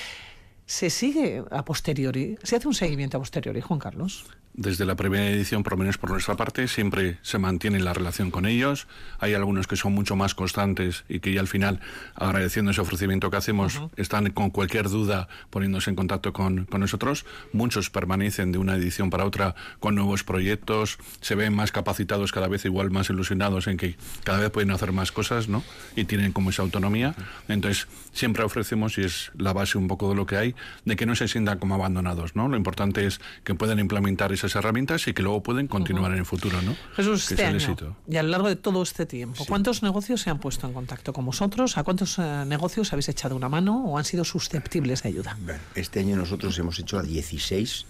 Se 0.66 0.90
sigue 0.90 1.44
a 1.52 1.66
posteriori, 1.66 2.38
se 2.44 2.56
hace 2.56 2.68
un 2.68 2.74
seguimiento 2.74 3.18
a 3.18 3.20
posteriori, 3.20 3.62
Juan 3.62 3.80
Carlos. 3.80 4.26
Desde 4.54 4.84
la 4.84 4.96
primera 4.96 5.30
edición, 5.30 5.64
por 5.64 5.74
lo 5.74 5.78
menos 5.78 5.98
por 5.98 6.12
nuestra 6.12 6.36
parte, 6.36 6.68
siempre 6.68 7.18
se 7.22 7.38
mantiene 7.38 7.80
la 7.80 7.94
relación 7.94 8.32
con 8.32 8.46
ellos. 8.46 8.86
Hay 9.20 9.34
algunos 9.34 9.66
que 9.66 9.78
son 9.78 9.94
mucho 9.94 10.18
más 10.18 10.36
constantes 10.36 11.06
y 11.08 11.22
que 11.22 11.32
ya 11.32 11.40
al 11.40 11.48
final, 11.48 11.80
agradeciendo 12.16 12.72
ese 12.72 12.82
ofrecimiento 12.82 13.32
que 13.32 13.38
hacemos, 13.38 13.82
están 13.96 14.30
con 14.32 14.50
cualquier 14.50 14.90
duda 14.90 15.30
poniéndose 15.50 15.90
en 15.90 15.96
contacto 15.96 16.34
con, 16.34 16.66
con, 16.66 16.82
nosotros. 16.82 17.26
Muchos 17.54 17.90
permanecen 17.90 18.52
de 18.52 18.58
una 18.58 18.76
edición 18.76 19.10
para 19.10 19.24
otra 19.24 19.56
con 19.80 19.96
nuevos 19.96 20.26
proyectos, 20.26 20.98
se 21.22 21.36
ven 21.36 21.56
más 21.56 21.72
capacitados 21.72 22.34
cada 22.34 22.50
vez, 22.50 22.66
igual 22.66 22.92
más 22.92 23.10
ilusionados 23.10 23.68
en 23.68 23.78
que 23.78 23.96
cada 24.26 24.40
vez 24.40 24.50
pueden 24.50 24.72
hacer 24.72 24.92
más 24.92 25.14
cosas, 25.14 25.48
¿no? 25.48 25.64
Y 25.96 26.04
tienen 26.04 26.34
como 26.34 26.50
esa 26.50 26.62
autonomía. 26.62 27.16
Entonces, 27.48 27.88
siempre 28.12 28.44
ofrecemos, 28.44 28.98
y 28.98 29.04
es 29.04 29.32
la 29.38 29.54
base 29.54 29.78
un 29.78 29.88
poco 29.88 30.10
de 30.10 30.16
lo 30.16 30.26
que 30.26 30.36
hay, 30.36 30.56
de 30.86 30.96
que 30.96 31.06
no 31.06 31.16
se 31.16 31.28
sientan 31.28 31.60
como 31.60 31.76
abandonados, 31.76 32.36
¿no? 32.36 32.48
Lo 32.48 32.58
importante 32.58 33.06
es 33.06 33.20
que 33.44 33.56
puedan 33.56 33.80
implementar 33.80 34.32
esas 34.32 34.56
herramientas 34.56 35.08
y 35.08 35.14
que 35.14 35.22
luego 35.22 35.44
pueden 35.44 35.68
continuar 35.68 36.12
uh 36.12 36.14
-huh. 36.14 36.14
en 36.14 36.20
el 36.20 36.26
futuro, 36.26 36.62
¿no? 36.62 36.76
Jesús, 36.96 37.32
este 37.32 37.46
año, 37.46 37.76
y 38.08 38.18
a 38.18 38.24
lo 38.24 38.30
largo 38.30 38.48
de 38.48 38.56
todo 38.56 38.84
este 38.84 39.06
tiempo, 39.06 39.44
sí. 39.44 39.46
¿cuántos 39.48 39.84
negocios 39.84 40.22
se 40.22 40.30
han 40.30 40.40
puesto 40.40 40.68
en 40.68 40.74
contacto 40.74 41.14
con 41.14 41.26
vosotros? 41.26 41.78
¿A 41.78 41.84
cuántos 41.84 42.18
uh, 42.18 42.46
negocios 42.46 42.92
habéis 42.94 43.10
echado 43.10 43.36
una 43.36 43.50
mano 43.50 43.86
o 43.86 43.98
han 43.98 44.06
sido 44.06 44.24
susceptibles 44.24 45.04
de 45.04 45.10
ayuda? 45.10 45.38
Bueno, 45.42 45.60
este 45.76 46.00
año 46.00 46.16
nosotros 46.16 46.58
hemos 46.60 46.80
hecho 46.80 46.98
a 46.98 47.04
16 47.04 47.86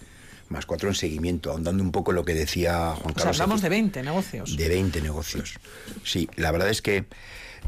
más 0.52 0.66
cuatro 0.66 0.88
en 0.88 0.94
seguimiento, 0.94 1.50
ahondando 1.50 1.82
un 1.82 1.90
poco 1.90 2.12
lo 2.12 2.24
que 2.24 2.34
decía 2.34 2.94
Juan 2.94 3.14
Carlos. 3.14 3.16
O 3.16 3.20
sea, 3.34 3.44
hablamos 3.44 3.62
de 3.62 3.68
20 3.70 4.02
negocios. 4.02 4.56
De 4.56 4.68
20 4.68 5.00
negocios. 5.00 5.54
Sí, 6.04 6.28
la 6.36 6.52
verdad 6.52 6.68
es 6.68 6.82
que 6.82 7.06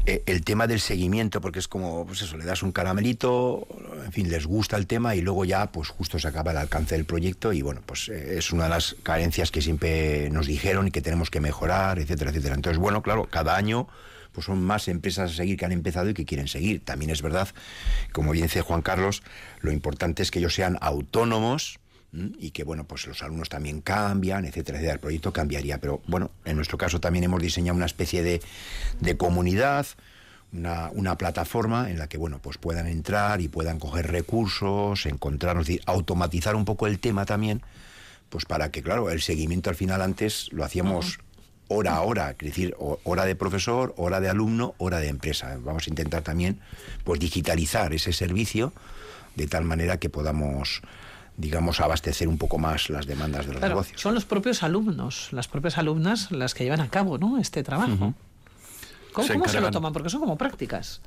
eh, 0.05 0.23
el 0.25 0.43
tema 0.43 0.67
del 0.67 0.79
seguimiento, 0.79 1.41
porque 1.41 1.59
es 1.59 1.67
como, 1.67 2.05
pues 2.05 2.21
eso, 2.21 2.37
le 2.37 2.45
das 2.45 2.63
un 2.63 2.71
caramelito, 2.71 3.67
en 4.05 4.11
fin, 4.11 4.29
les 4.29 4.45
gusta 4.45 4.77
el 4.77 4.87
tema 4.87 5.15
y 5.15 5.21
luego 5.21 5.45
ya, 5.45 5.71
pues 5.71 5.89
justo 5.89 6.19
se 6.19 6.27
acaba 6.27 6.51
el 6.51 6.57
alcance 6.57 6.95
del 6.95 7.05
proyecto 7.05 7.53
y 7.53 7.61
bueno, 7.61 7.81
pues 7.85 8.09
eh, 8.09 8.37
es 8.37 8.51
una 8.51 8.65
de 8.65 8.69
las 8.69 8.95
carencias 9.03 9.51
que 9.51 9.61
siempre 9.61 10.29
nos 10.29 10.47
dijeron 10.47 10.87
y 10.87 10.91
que 10.91 11.01
tenemos 11.01 11.29
que 11.29 11.39
mejorar, 11.39 11.99
etcétera, 11.99 12.29
etcétera. 12.29 12.55
Entonces, 12.55 12.79
bueno, 12.79 13.01
claro, 13.01 13.27
cada 13.29 13.55
año 13.55 13.87
pues 14.35 14.45
son 14.45 14.61
más 14.61 14.89
empresas 14.89 15.31
a 15.31 15.33
seguir 15.33 15.57
que 15.57 15.65
han 15.65 15.71
empezado 15.71 16.09
y 16.09 16.13
que 16.13 16.25
quieren 16.25 16.49
seguir. 16.49 16.83
También 16.83 17.09
es 17.09 17.21
verdad, 17.21 17.47
como 18.11 18.31
bien 18.31 18.47
dice 18.47 18.61
Juan 18.61 18.81
Carlos, 18.81 19.23
lo 19.61 19.71
importante 19.71 20.21
es 20.21 20.29
que 20.29 20.39
ellos 20.39 20.53
sean 20.53 20.77
autónomos, 20.81 21.79
y 22.39 22.51
que 22.51 22.63
bueno 22.63 22.85
pues 22.85 23.07
los 23.07 23.21
alumnos 23.23 23.49
también 23.49 23.81
cambian 23.81 24.45
etcétera, 24.45 24.77
etcétera. 24.77 24.93
El 24.93 24.99
proyecto 24.99 25.33
cambiaría 25.33 25.79
pero 25.79 26.01
bueno 26.07 26.31
en 26.45 26.55
nuestro 26.55 26.77
caso 26.77 26.99
también 26.99 27.25
hemos 27.25 27.41
diseñado 27.41 27.75
una 27.75 27.85
especie 27.85 28.23
de, 28.23 28.41
de 28.99 29.17
comunidad 29.17 29.85
una, 30.53 30.89
una, 30.93 31.17
plataforma 31.17 31.89
en 31.89 31.99
la 31.99 32.07
que 32.07 32.17
bueno 32.17 32.39
pues 32.41 32.57
puedan 32.57 32.87
entrar 32.87 33.41
y 33.41 33.47
puedan 33.47 33.79
coger 33.79 34.11
recursos 34.11 35.05
encontrarnos 35.05 35.67
decir, 35.67 35.81
automatizar 35.85 36.55
un 36.55 36.65
poco 36.65 36.87
el 36.87 36.99
tema 36.99 37.25
también 37.25 37.61
pues 38.29 38.45
para 38.45 38.71
que 38.71 38.81
claro 38.81 39.09
el 39.09 39.21
seguimiento 39.21 39.69
al 39.69 39.75
final 39.75 40.01
antes 40.01 40.47
lo 40.51 40.63
hacíamos 40.63 41.19
hora 41.67 41.95
a 41.95 42.01
hora, 42.01 42.31
es 42.31 42.37
decir, 42.37 42.75
hora 42.77 43.25
de 43.25 43.35
profesor, 43.35 43.93
hora 43.97 44.19
de 44.19 44.29
alumno, 44.29 44.75
hora 44.77 44.99
de 44.99 45.07
empresa. 45.07 45.57
Vamos 45.61 45.87
a 45.87 45.89
intentar 45.89 46.21
también 46.21 46.59
pues 47.03 47.19
digitalizar 47.19 47.93
ese 47.93 48.13
servicio 48.13 48.73
de 49.35 49.47
tal 49.47 49.65
manera 49.65 49.97
que 49.97 50.09
podamos 50.09 50.81
digamos, 51.37 51.81
abastecer 51.81 52.27
un 52.27 52.37
poco 52.37 52.57
más 52.57 52.89
las 52.89 53.05
demandas 53.05 53.45
de 53.45 53.53
los 53.53 53.59
claro, 53.59 53.75
negocios. 53.75 53.99
Son 54.01 54.13
los 54.13 54.25
propios 54.25 54.63
alumnos, 54.63 55.29
las 55.31 55.47
propias 55.47 55.77
alumnas 55.77 56.31
las 56.31 56.53
que 56.53 56.63
llevan 56.63 56.81
a 56.81 56.89
cabo 56.89 57.17
¿no? 57.17 57.37
este 57.37 57.63
trabajo. 57.63 57.91
Uh 57.91 58.07
-huh. 58.09 58.13
¿Cómo, 59.13 59.27
se, 59.27 59.33
¿cómo 59.33 59.47
se, 59.47 59.61
lo 59.61 59.71
toman? 59.71 59.93
Porque 59.93 60.09
son 60.09 60.19
como 60.19 60.37
prácticas. 60.37 61.01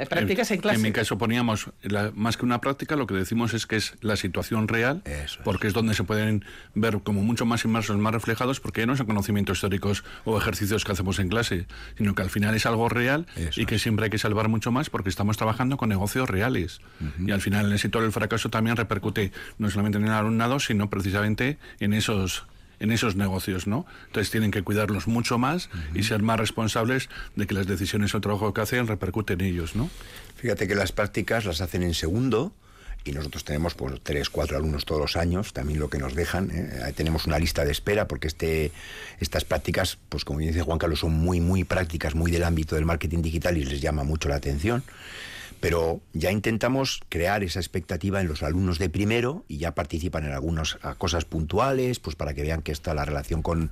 Eh, 0.00 0.06
prácticas 0.06 0.50
en, 0.50 0.56
en, 0.56 0.60
clase. 0.62 0.76
En 0.76 0.82
mi 0.82 0.92
caso 0.92 1.18
poníamos, 1.18 1.70
la, 1.82 2.10
más 2.14 2.36
que 2.36 2.44
una 2.44 2.60
práctica, 2.60 2.96
lo 2.96 3.06
que 3.06 3.14
decimos 3.14 3.52
es 3.52 3.66
que 3.66 3.76
es 3.76 3.94
la 4.00 4.16
situación 4.16 4.66
real, 4.66 5.02
Eso 5.04 5.40
porque 5.44 5.66
es 5.66 5.74
donde 5.74 5.94
se 5.94 6.04
pueden 6.04 6.44
ver 6.74 7.00
como 7.02 7.22
mucho 7.22 7.44
más 7.44 7.64
inmersos, 7.64 7.98
más 7.98 8.12
reflejados, 8.14 8.60
porque 8.60 8.86
no 8.86 8.96
son 8.96 9.06
conocimientos 9.06 9.58
históricos 9.58 10.04
o 10.24 10.38
ejercicios 10.38 10.84
que 10.84 10.92
hacemos 10.92 11.18
en 11.18 11.28
clase, 11.28 11.66
sino 11.98 12.14
que 12.14 12.22
al 12.22 12.30
final 12.30 12.54
es 12.54 12.64
algo 12.64 12.88
real 12.88 13.26
Eso 13.36 13.60
y 13.60 13.66
que 13.66 13.74
es. 13.74 13.82
siempre 13.82 14.04
hay 14.04 14.10
que 14.10 14.18
salvar 14.18 14.48
mucho 14.48 14.72
más 14.72 14.88
porque 14.88 15.10
estamos 15.10 15.36
trabajando 15.36 15.76
con 15.76 15.88
negocios 15.90 16.28
reales. 16.30 16.80
Uh 17.00 17.04
-huh. 17.04 17.28
Y 17.28 17.32
al 17.32 17.40
final 17.40 17.66
el 17.66 17.72
éxito 17.72 17.98
o 17.98 18.02
el 18.02 18.12
fracaso 18.12 18.48
también 18.48 18.76
repercute 18.76 19.32
no 19.58 19.70
solamente 19.70 19.98
en 19.98 20.06
el 20.06 20.12
alumnado, 20.12 20.60
sino 20.60 20.88
precisamente 20.88 21.58
en 21.78 21.92
esos 21.92 22.46
en 22.80 22.90
esos 22.90 23.14
negocios, 23.14 23.66
¿no? 23.66 23.86
Entonces 24.06 24.30
tienen 24.30 24.50
que 24.50 24.62
cuidarlos 24.62 25.06
mucho 25.06 25.38
más 25.38 25.66
uh 25.66 25.76
-huh. 25.76 26.00
y 26.00 26.02
ser 26.02 26.22
más 26.22 26.40
responsables 26.40 27.08
de 27.36 27.46
que 27.46 27.54
las 27.54 27.66
decisiones 27.66 28.14
o 28.14 28.20
trabajo 28.20 28.52
que 28.52 28.60
hacen 28.62 28.86
repercuten 28.86 29.40
en 29.40 29.46
ellos, 29.46 29.76
¿no? 29.76 29.88
Fíjate 30.36 30.66
que 30.66 30.74
las 30.74 30.90
prácticas 30.90 31.44
las 31.44 31.60
hacen 31.60 31.82
en 31.82 31.94
segundo 31.94 32.52
y 33.04 33.12
nosotros 33.12 33.44
tenemos 33.44 33.74
pues 33.74 33.94
tres, 34.02 34.28
cuatro 34.28 34.56
alumnos 34.56 34.84
todos 34.84 35.00
los 35.00 35.16
años, 35.16 35.52
también 35.52 35.78
lo 35.78 35.88
que 35.88 35.98
nos 35.98 36.14
dejan, 36.14 36.50
¿eh? 36.50 36.92
tenemos 36.94 37.26
una 37.26 37.38
lista 37.38 37.64
de 37.64 37.72
espera 37.72 38.06
porque 38.06 38.28
este, 38.28 38.72
estas 39.20 39.44
prácticas, 39.44 39.98
pues 40.08 40.24
como 40.24 40.40
dice 40.40 40.60
Juan 40.62 40.78
Carlos, 40.78 41.00
son 41.00 41.12
muy, 41.12 41.40
muy 41.40 41.64
prácticas, 41.64 42.14
muy 42.14 42.30
del 42.30 42.44
ámbito 42.44 42.74
del 42.74 42.84
marketing 42.84 43.22
digital 43.22 43.56
y 43.56 43.64
les 43.64 43.80
llama 43.80 44.04
mucho 44.04 44.28
la 44.28 44.36
atención 44.36 44.82
pero 45.60 46.00
ya 46.14 46.32
intentamos 46.32 47.00
crear 47.08 47.44
esa 47.44 47.60
expectativa 47.60 48.20
en 48.20 48.28
los 48.28 48.42
alumnos 48.42 48.78
de 48.78 48.88
primero 48.88 49.44
y 49.46 49.58
ya 49.58 49.74
participan 49.74 50.24
en 50.24 50.32
algunas 50.32 50.78
cosas 50.98 51.24
puntuales, 51.26 52.00
pues 52.00 52.16
para 52.16 52.34
que 52.34 52.42
vean 52.42 52.62
que 52.62 52.72
está 52.72 52.94
la 52.94 53.04
relación 53.04 53.42
con 53.42 53.70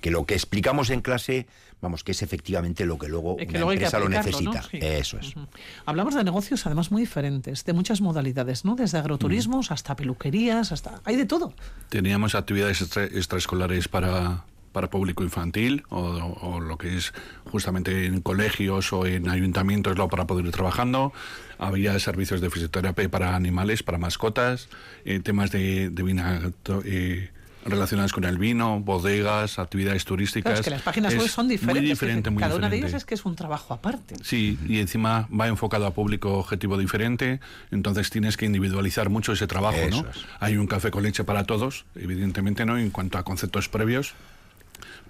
que 0.00 0.10
lo 0.10 0.24
que 0.24 0.34
explicamos 0.34 0.90
en 0.90 1.00
clase, 1.00 1.46
vamos, 1.80 2.04
que 2.04 2.12
es 2.12 2.22
efectivamente 2.22 2.86
lo 2.86 2.98
que 2.98 3.08
luego 3.08 3.36
que 3.36 3.44
una 3.44 3.58
luego 3.58 3.72
empresa 3.72 3.98
lo 3.98 4.08
necesita. 4.08 4.60
¿no? 4.60 4.68
Sí. 4.70 4.78
Eso 4.80 5.18
es. 5.18 5.36
Uh 5.36 5.40
-huh. 5.40 5.48
Hablamos 5.86 6.14
de 6.14 6.24
negocios 6.24 6.66
además 6.66 6.90
muy 6.90 7.02
diferentes, 7.02 7.64
de 7.64 7.72
muchas 7.72 8.00
modalidades, 8.00 8.64
¿no? 8.64 8.76
Desde 8.76 8.98
agroturismos 8.98 9.66
uh 9.66 9.70
-huh. 9.70 9.74
hasta 9.74 9.96
peluquerías, 9.96 10.72
hasta 10.72 11.00
hay 11.04 11.16
de 11.16 11.26
todo. 11.26 11.52
Teníamos 11.88 12.34
actividades 12.34 12.80
extra 12.80 13.04
extraescolares 13.04 13.88
para 13.88 14.44
para 14.72 14.88
público 14.90 15.22
infantil 15.22 15.84
o, 15.88 16.00
o, 16.00 16.60
lo 16.60 16.78
que 16.78 16.96
es 16.96 17.12
justamente 17.50 18.06
en 18.06 18.20
colegios 18.20 18.92
o 18.92 19.06
en 19.06 19.28
ayuntamientos 19.28 19.96
lo 19.98 20.08
para 20.08 20.26
poder 20.26 20.46
ir 20.46 20.52
trabajando. 20.52 21.12
Había 21.58 21.98
servicios 21.98 22.40
de 22.40 22.50
fisioterapia 22.50 23.08
para 23.08 23.34
animales, 23.36 23.82
para 23.82 23.98
mascotas, 23.98 24.68
eh, 25.04 25.20
temas 25.20 25.50
de, 25.50 25.90
de 25.90 26.02
vinato, 26.02 26.82
eh, 26.84 27.30
relacionadas 27.64 28.12
con 28.12 28.24
el 28.24 28.38
vino, 28.38 28.80
bodegas, 28.80 29.58
actividades 29.58 30.04
turísticas. 30.04 30.52
Claro, 30.52 30.60
es 30.60 30.64
que 30.64 30.70
las 30.70 30.82
páginas 30.82 31.14
web 31.14 31.28
son 31.28 31.48
diferentes. 31.48 31.82
Muy 31.82 31.90
diferente, 31.90 32.30
muy 32.30 32.40
cada 32.40 32.54
diferente. 32.54 32.66
una 32.66 32.70
de 32.70 32.88
ellas 32.88 32.94
es 33.02 33.04
que 33.04 33.14
es 33.14 33.24
un 33.24 33.36
trabajo 33.36 33.74
aparte. 33.74 34.14
Sí, 34.22 34.58
y 34.66 34.78
encima 34.78 35.28
va 35.38 35.48
enfocado 35.48 35.86
a 35.86 35.92
público 35.92 36.38
objetivo 36.38 36.78
diferente, 36.78 37.40
entonces 37.70 38.08
tienes 38.10 38.36
que 38.36 38.46
individualizar 38.46 39.10
mucho 39.10 39.32
ese 39.32 39.46
trabajo, 39.46 39.76
Eso 39.76 40.02
¿no? 40.02 40.10
es. 40.10 40.24
Hay 40.38 40.56
un 40.56 40.66
café 40.66 40.90
con 40.90 41.02
leche 41.02 41.24
para 41.24 41.44
todos, 41.44 41.84
evidentemente, 41.94 42.64
¿no? 42.64 42.78
En 42.78 42.90
cuanto 42.90 43.18
a 43.18 43.24
conceptos 43.24 43.68
previos 43.68 44.14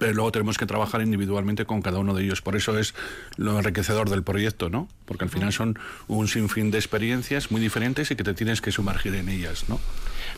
pero 0.00 0.14
luego 0.14 0.32
tenemos 0.32 0.56
que 0.56 0.64
trabajar 0.64 1.02
individualmente 1.02 1.66
con 1.66 1.82
cada 1.82 1.98
uno 1.98 2.14
de 2.14 2.24
ellos. 2.24 2.40
Por 2.40 2.56
eso 2.56 2.78
es 2.78 2.94
lo 3.36 3.58
enriquecedor 3.58 4.08
del 4.08 4.22
proyecto, 4.22 4.70
¿no? 4.70 4.88
Porque 5.04 5.24
al 5.24 5.30
final 5.30 5.52
son 5.52 5.78
un 6.08 6.26
sinfín 6.26 6.70
de 6.70 6.78
experiencias 6.78 7.50
muy 7.50 7.60
diferentes 7.60 8.10
y 8.10 8.16
que 8.16 8.24
te 8.24 8.32
tienes 8.32 8.62
que 8.62 8.72
sumergir 8.72 9.14
en 9.14 9.28
ellas, 9.28 9.68
¿no? 9.68 9.78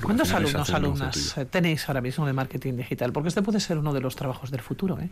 Porque 0.00 0.06
¿Cuántos 0.06 0.32
alumnos, 0.32 0.70
alumnas 0.70 1.38
eh, 1.38 1.44
tenéis 1.44 1.88
ahora 1.88 2.00
mismo 2.00 2.26
de 2.26 2.32
marketing 2.32 2.74
digital? 2.74 3.12
Porque 3.12 3.28
este 3.28 3.40
puede 3.40 3.60
ser 3.60 3.78
uno 3.78 3.94
de 3.94 4.00
los 4.00 4.16
trabajos 4.16 4.50
del 4.50 4.62
futuro, 4.62 4.98
¿eh? 4.98 5.08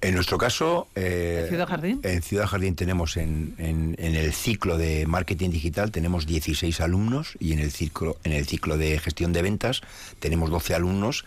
En 0.00 0.14
nuestro 0.14 0.38
caso, 0.38 0.88
eh, 0.94 1.40
¿En 1.42 1.48
Ciudad 1.48 1.68
Jardín? 1.68 2.00
En 2.02 2.22
Ciudad 2.22 2.46
Jardín 2.46 2.76
tenemos 2.76 3.18
en, 3.18 3.54
en, 3.58 3.94
en, 3.98 4.14
el 4.14 4.32
ciclo 4.32 4.76
de 4.76 5.06
marketing 5.06 5.50
digital 5.50 5.90
tenemos 5.92 6.26
16 6.26 6.80
alumnos 6.82 7.36
y 7.40 7.54
en 7.54 7.58
el 7.58 7.70
ciclo, 7.70 8.18
en 8.22 8.32
el 8.32 8.46
ciclo 8.46 8.76
de 8.76 8.98
gestión 8.98 9.32
de 9.32 9.40
ventas 9.40 9.80
tenemos 10.18 10.50
12 10.50 10.74
alumnos 10.74 11.24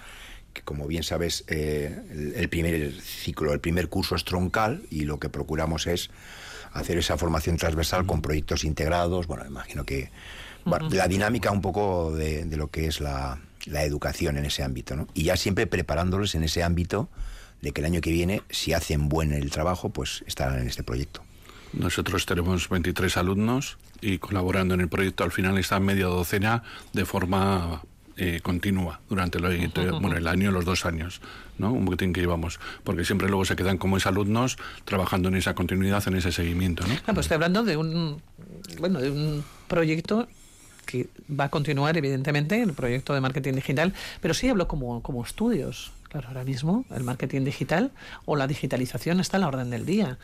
que 0.57 0.63
como 0.63 0.87
bien 0.87 1.03
sabes 1.03 1.43
eh, 1.47 2.01
el, 2.09 2.33
el, 2.35 2.49
primer 2.49 2.91
ciclo, 3.01 3.53
el 3.53 3.59
primer 3.59 3.89
curso 3.89 4.15
es 4.15 4.25
troncal 4.25 4.81
y 4.89 5.05
lo 5.05 5.19
que 5.19 5.29
procuramos 5.29 5.85
es 5.85 6.09
hacer 6.73 6.97
esa 6.97 7.15
formación 7.17 7.57
transversal 7.57 8.05
con 8.05 8.21
proyectos 8.21 8.63
integrados, 8.63 9.27
bueno, 9.27 9.45
imagino 9.45 9.85
que 9.85 10.09
la 10.65 11.07
dinámica 11.07 11.51
un 11.51 11.61
poco 11.61 12.11
de, 12.13 12.45
de 12.45 12.57
lo 12.57 12.67
que 12.67 12.87
es 12.87 12.99
la, 12.99 13.39
la, 13.65 13.83
educación 13.83 14.37
en 14.37 14.45
ese 14.45 14.63
ámbito, 14.63 14.95
¿no? 14.95 15.07
Y 15.13 15.23
ya 15.23 15.37
siempre 15.37 15.67
preparándoles 15.67 16.35
en 16.35 16.43
ese 16.43 16.63
ámbito 16.63 17.07
de 17.61 17.71
que 17.71 17.81
el 17.81 17.85
año 17.85 18.01
que 18.01 18.11
viene, 18.11 18.41
si 18.49 18.73
hacen 18.73 19.09
buen 19.09 19.31
el 19.31 19.49
trabajo, 19.49 19.89
pues 19.89 20.23
estarán 20.27 20.59
en 20.59 20.67
este 20.67 20.83
proyecto. 20.83 21.21
Nosotros 21.71 22.25
tenemos 22.25 22.67
23 22.67 23.15
alumnos 23.17 23.77
y 24.01 24.17
colaborando 24.17 24.73
en 24.73 24.81
el 24.81 24.89
proyecto 24.89 25.23
al 25.23 25.31
final 25.31 25.57
está 25.57 25.79
media 25.79 26.05
docena 26.05 26.63
de 26.93 27.05
forma 27.05 27.81
eh, 28.17 28.39
continua 28.41 28.99
durante 29.09 29.39
bueno, 30.01 30.17
el 30.17 30.27
año, 30.27 30.51
los 30.51 30.65
dos 30.65 30.85
años, 30.85 31.21
¿no? 31.57 31.71
Un 31.71 31.85
boletín 31.85 32.13
que 32.13 32.21
llevamos, 32.21 32.59
porque 32.83 33.05
siempre 33.05 33.27
luego 33.27 33.45
se 33.45 33.55
quedan 33.55 33.77
como 33.77 33.97
alumnos 34.07 34.57
trabajando 34.85 35.29
en 35.29 35.35
esa 35.35 35.53
continuidad, 35.53 36.03
en 36.07 36.15
ese 36.15 36.31
seguimiento, 36.31 36.85
¿no? 36.87 36.93
Ah, 37.05 37.13
pues 37.13 37.25
estoy 37.25 37.35
hablando 37.35 37.63
de 37.63 37.77
un, 37.77 38.21
bueno, 38.79 38.99
de 38.99 39.11
un 39.11 39.43
proyecto 39.67 40.27
que 40.85 41.09
va 41.29 41.45
a 41.45 41.49
continuar, 41.49 41.97
evidentemente, 41.97 42.61
el 42.61 42.73
proyecto 42.73 43.13
de 43.13 43.21
marketing 43.21 43.53
digital, 43.53 43.93
pero 44.21 44.33
sí 44.33 44.49
hablo 44.49 44.67
como, 44.67 45.01
como 45.03 45.23
estudios. 45.23 45.91
Claro, 46.09 46.29
ahora 46.29 46.45
mismo 46.45 46.85
el 46.95 47.03
marketing 47.03 47.43
digital 47.43 47.91
o 48.25 48.37
la 48.37 48.47
digitalización 48.47 49.19
está 49.19 49.35
a 49.37 49.41
la 49.41 49.47
orden 49.49 49.69
del 49.69 49.85
día. 49.85 50.17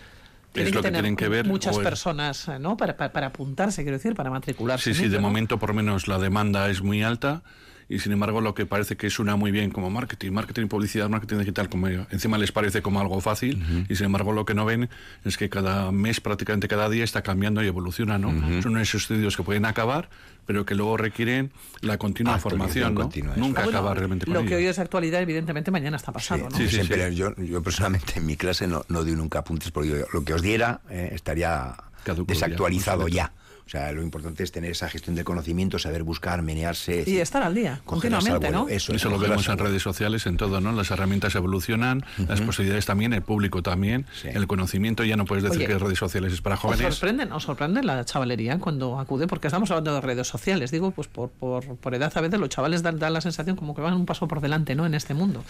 Tienen 0.53 0.69
es 0.69 0.75
lo 0.75 0.81
que 0.81 0.87
que 0.87 0.93
tienen 0.93 1.15
que 1.17 1.27
ver. 1.27 1.45
muchas 1.47 1.75
el- 1.77 1.83
personas, 1.83 2.47
eh, 2.47 2.59
¿no? 2.59 2.77
Para, 2.77 2.95
para, 2.95 3.11
para 3.11 3.27
apuntarse, 3.27 3.81
quiero 3.83 3.97
decir, 3.97 4.15
para 4.15 4.29
matricularse. 4.29 4.93
Sí, 4.93 5.03
sí, 5.03 5.09
de 5.09 5.17
¿no? 5.17 5.23
momento 5.23 5.59
por 5.59 5.73
menos 5.73 6.07
la 6.07 6.19
demanda 6.19 6.69
es 6.69 6.81
muy 6.81 7.03
alta 7.03 7.41
y 7.89 7.99
sin 7.99 8.11
embargo 8.11 8.41
lo 8.41 8.53
que 8.53 8.65
parece 8.65 8.95
que 8.97 9.09
suena 9.09 9.35
muy 9.35 9.51
bien 9.51 9.71
como 9.71 9.89
marketing, 9.89 10.31
marketing, 10.31 10.67
publicidad, 10.67 11.09
marketing 11.09 11.37
digital, 11.39 11.69
como 11.69 11.87
encima 11.87 12.37
les 12.37 12.51
parece 12.51 12.81
como 12.81 12.99
algo 12.99 13.19
fácil 13.21 13.85
y 13.89 13.95
sin 13.95 14.05
embargo 14.07 14.31
lo 14.33 14.45
que 14.45 14.53
no 14.53 14.65
ven 14.65 14.89
es 15.25 15.37
que 15.37 15.49
cada 15.49 15.91
mes, 15.91 16.19
prácticamente 16.21 16.67
cada 16.67 16.89
día 16.89 17.03
está 17.03 17.21
cambiando 17.23 17.63
y 17.63 17.67
evoluciona, 17.67 18.17
¿no? 18.17 18.61
Son 18.61 18.77
esos 18.77 19.01
estudios 19.03 19.35
que 19.37 19.43
pueden 19.43 19.65
acabar 19.65 20.09
pero 20.45 20.65
que 20.65 20.75
luego 20.75 20.97
requieren 20.97 21.51
la 21.79 21.97
continua 21.97 22.35
Actualización 22.35 22.59
formación, 22.59 22.95
¿no? 22.95 23.01
continua, 23.03 23.31
eso. 23.31 23.39
Nunca 23.39 23.61
Ah, 23.61 23.63
bueno, 23.63 23.79
acaba 23.79 23.93
realmente 23.93 24.25
con 24.25 24.33
Lo 24.33 24.41
que 24.41 24.47
ello. 24.47 24.57
hoy 24.57 24.65
es 24.65 24.77
actualidad, 24.77 25.21
evidentemente, 25.21 25.71
mañana 25.71 25.95
está 25.95 26.11
pasado, 26.11 26.49
¿no? 26.49 26.57
Sí, 26.57 26.65
sí, 26.67 26.75
Siempre, 26.75 27.09
sí. 27.11 27.15
Yo, 27.15 27.33
yo 27.37 27.63
personalmente 27.63 28.15
en 28.17 28.25
mi 28.25 28.35
clase 28.35 28.67
no, 28.67 28.83
no 28.89 29.05
doy 29.05 29.15
nunca 29.15 29.39
apuntes 29.39 29.71
porque 29.71 29.87
yo- 29.91 30.05
lo 30.11 30.25
que 30.25 30.33
os 30.33 30.41
diera 30.41 30.81
eh, 30.89 31.11
estaría 31.13 31.75
Caduco 32.03 32.33
desactualizado 32.33 33.07
ya. 33.07 33.31
O 33.65 33.69
sea, 33.69 33.91
lo 33.91 34.01
importante 34.03 34.43
es 34.43 34.51
tener 34.51 34.71
esa 34.71 34.89
gestión 34.89 35.15
del 35.15 35.25
conocimiento, 35.25 35.79
saber 35.79 36.03
buscar, 36.03 36.41
menearse. 36.41 37.03
Y 37.07 37.17
estar 37.17 37.41
al 37.43 37.55
día, 37.55 37.81
continuamente. 37.85 38.51
¿no? 38.51 38.67
Eso, 38.67 38.93
Eso 38.93 39.09
lo 39.09 39.17
vemos 39.17 39.47
en 39.47 39.57
redes 39.57 39.81
sociales, 39.81 40.25
en 40.27 40.37
todo, 40.37 40.59
¿no? 40.61 40.71
Las 40.73 40.91
herramientas 40.91 41.33
evolucionan, 41.35 42.03
las 42.27 42.41
posibilidades 42.41 42.85
también, 42.85 43.13
el 43.13 43.21
público 43.21 43.63
también, 43.63 44.05
Sí. 44.21 44.27
el 44.31 44.47
conocimiento, 44.47 45.03
ya 45.05 45.15
no 45.15 45.25
puedes 45.25 45.43
decir 45.43 45.59
Oye, 45.59 45.67
que 45.67 45.79
redes 45.79 45.97
sociales 45.97 46.33
es 46.33 46.41
para 46.41 46.55
¿Os 46.55 46.61
jóvenes. 46.61 46.95
sorprenden, 46.95 47.31
os 47.31 47.43
sorprende 47.43 47.83
la 47.83 48.03
chavalería 48.05 48.59
cuando 48.59 48.99
acude? 48.99 49.27
Porque 49.27 49.47
estamos 49.47 49.71
hablando 49.71 49.95
de 49.95 50.01
redes 50.01 50.27
sociales. 50.27 50.69
Digo, 50.71 50.91
pues 50.91 51.07
por, 51.07 51.29
por, 51.29 51.63
por 51.77 51.95
edad 51.95 52.11
a 52.15 52.21
veces 52.21 52.39
los 52.39 52.49
chavales 52.49 52.83
dan, 52.83 52.99
dan 52.99 53.13
la 53.13 53.21
sensación 53.21 53.55
como 53.55 53.73
que 53.73 53.81
van 53.81 53.93
un 53.93 54.05
paso 54.05 54.27
por 54.27 54.41
delante, 54.41 54.75
¿no? 54.75 54.85
En 54.85 54.93
este 54.93 55.13
mundo. 55.13 55.43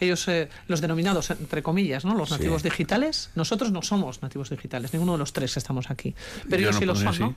Ellos, 0.00 0.26
eh, 0.28 0.48
los 0.66 0.80
denominados, 0.80 1.30
entre 1.30 1.62
comillas, 1.62 2.04
¿no? 2.04 2.14
Los 2.14 2.30
Sí. 2.30 2.34
nativos 2.36 2.62
digitales. 2.62 3.30
Nosotros 3.34 3.70
no 3.70 3.82
somos 3.82 4.22
nativos 4.22 4.50
digitales, 4.50 4.92
ninguno 4.92 5.12
de 5.12 5.18
los 5.18 5.32
tres 5.32 5.56
estamos 5.56 5.90
aquí. 5.90 6.14
Pero 6.48 6.62
Yo 6.62 6.68
ellos 6.70 6.74
no 6.74 6.78
sí 6.80 6.86
lo 6.86 6.94
son, 7.12 7.18
¿no? 7.20 7.36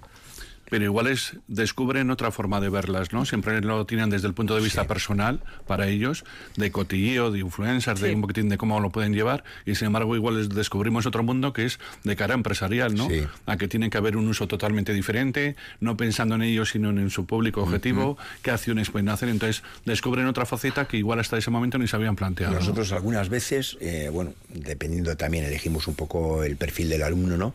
Pero 0.74 0.86
igual 0.86 1.06
es, 1.06 1.38
descubren 1.48 2.10
otra 2.10 2.32
forma 2.32 2.60
de 2.60 2.68
verlas, 2.68 3.14
¿no? 3.14 3.26
Siempre 3.26 3.62
lo 3.62 3.86
tienen 3.86 4.10
desde 4.10 4.26
el 4.26 4.34
punto 4.34 4.56
de 4.56 4.62
vista 4.64 4.88
personal 4.88 5.40
para 5.68 5.88
ellos, 5.88 6.24
de 6.58 6.72
cotilleo, 6.72 7.30
de 7.30 7.42
influencers, 7.42 8.00
Sí. 8.00 8.08
de 8.08 8.16
un 8.16 8.22
poquitín 8.22 8.50
de 8.50 8.58
cómo 8.58 8.80
lo 8.80 8.90
pueden 8.90 9.14
llevar, 9.14 9.44
y 9.68 9.76
sin 9.76 9.86
embargo 9.86 10.16
igual 10.16 10.38
les 10.38 10.50
descubrimos 10.50 11.06
otro 11.06 11.22
mundo 11.22 11.54
que 11.54 11.66
es 11.66 11.80
de 12.04 12.16
cara 12.16 12.34
empresarial, 12.34 12.96
¿no? 12.96 13.08
Sí. 13.08 13.22
A 13.46 13.58
que 13.58 13.68
tiene 13.68 13.92
que 13.92 14.00
haber 14.00 14.18
un 14.18 14.28
uso 14.28 14.48
totalmente 14.48 14.94
diferente, 14.94 15.56
no 15.80 15.96
pensando 15.96 16.34
en 16.34 16.42
ellos, 16.42 16.72
sino 16.72 16.90
en 16.90 17.12
su 17.12 17.28
público 17.28 17.62
objetivo, 17.62 18.18
qué 18.42 18.50
acciones 18.50 18.90
pueden 18.90 19.10
hacer, 19.10 19.30
entonces 19.30 19.62
descubren 19.86 20.26
otra 20.26 20.48
faceta 20.48 20.86
que 20.88 20.98
igual 20.98 21.20
hasta 21.20 21.38
ese 21.38 21.52
momento 21.52 21.78
ni 21.78 21.88
se 21.88 21.98
habían 21.98 22.16
planteado. 22.16 22.54
¿no? 22.54 22.60
Nosotros 22.62 22.92
algunas 22.94 23.30
veces, 23.30 23.78
eh, 23.80 24.10
bueno, 24.12 24.34
dependiendo 24.50 25.16
también, 25.18 25.46
elegimos 25.46 25.88
un 25.88 25.94
poco 25.94 26.44
el 26.44 26.58
perfil 26.58 26.90
del 26.90 27.04
alumno, 27.04 27.38
¿no? 27.38 27.54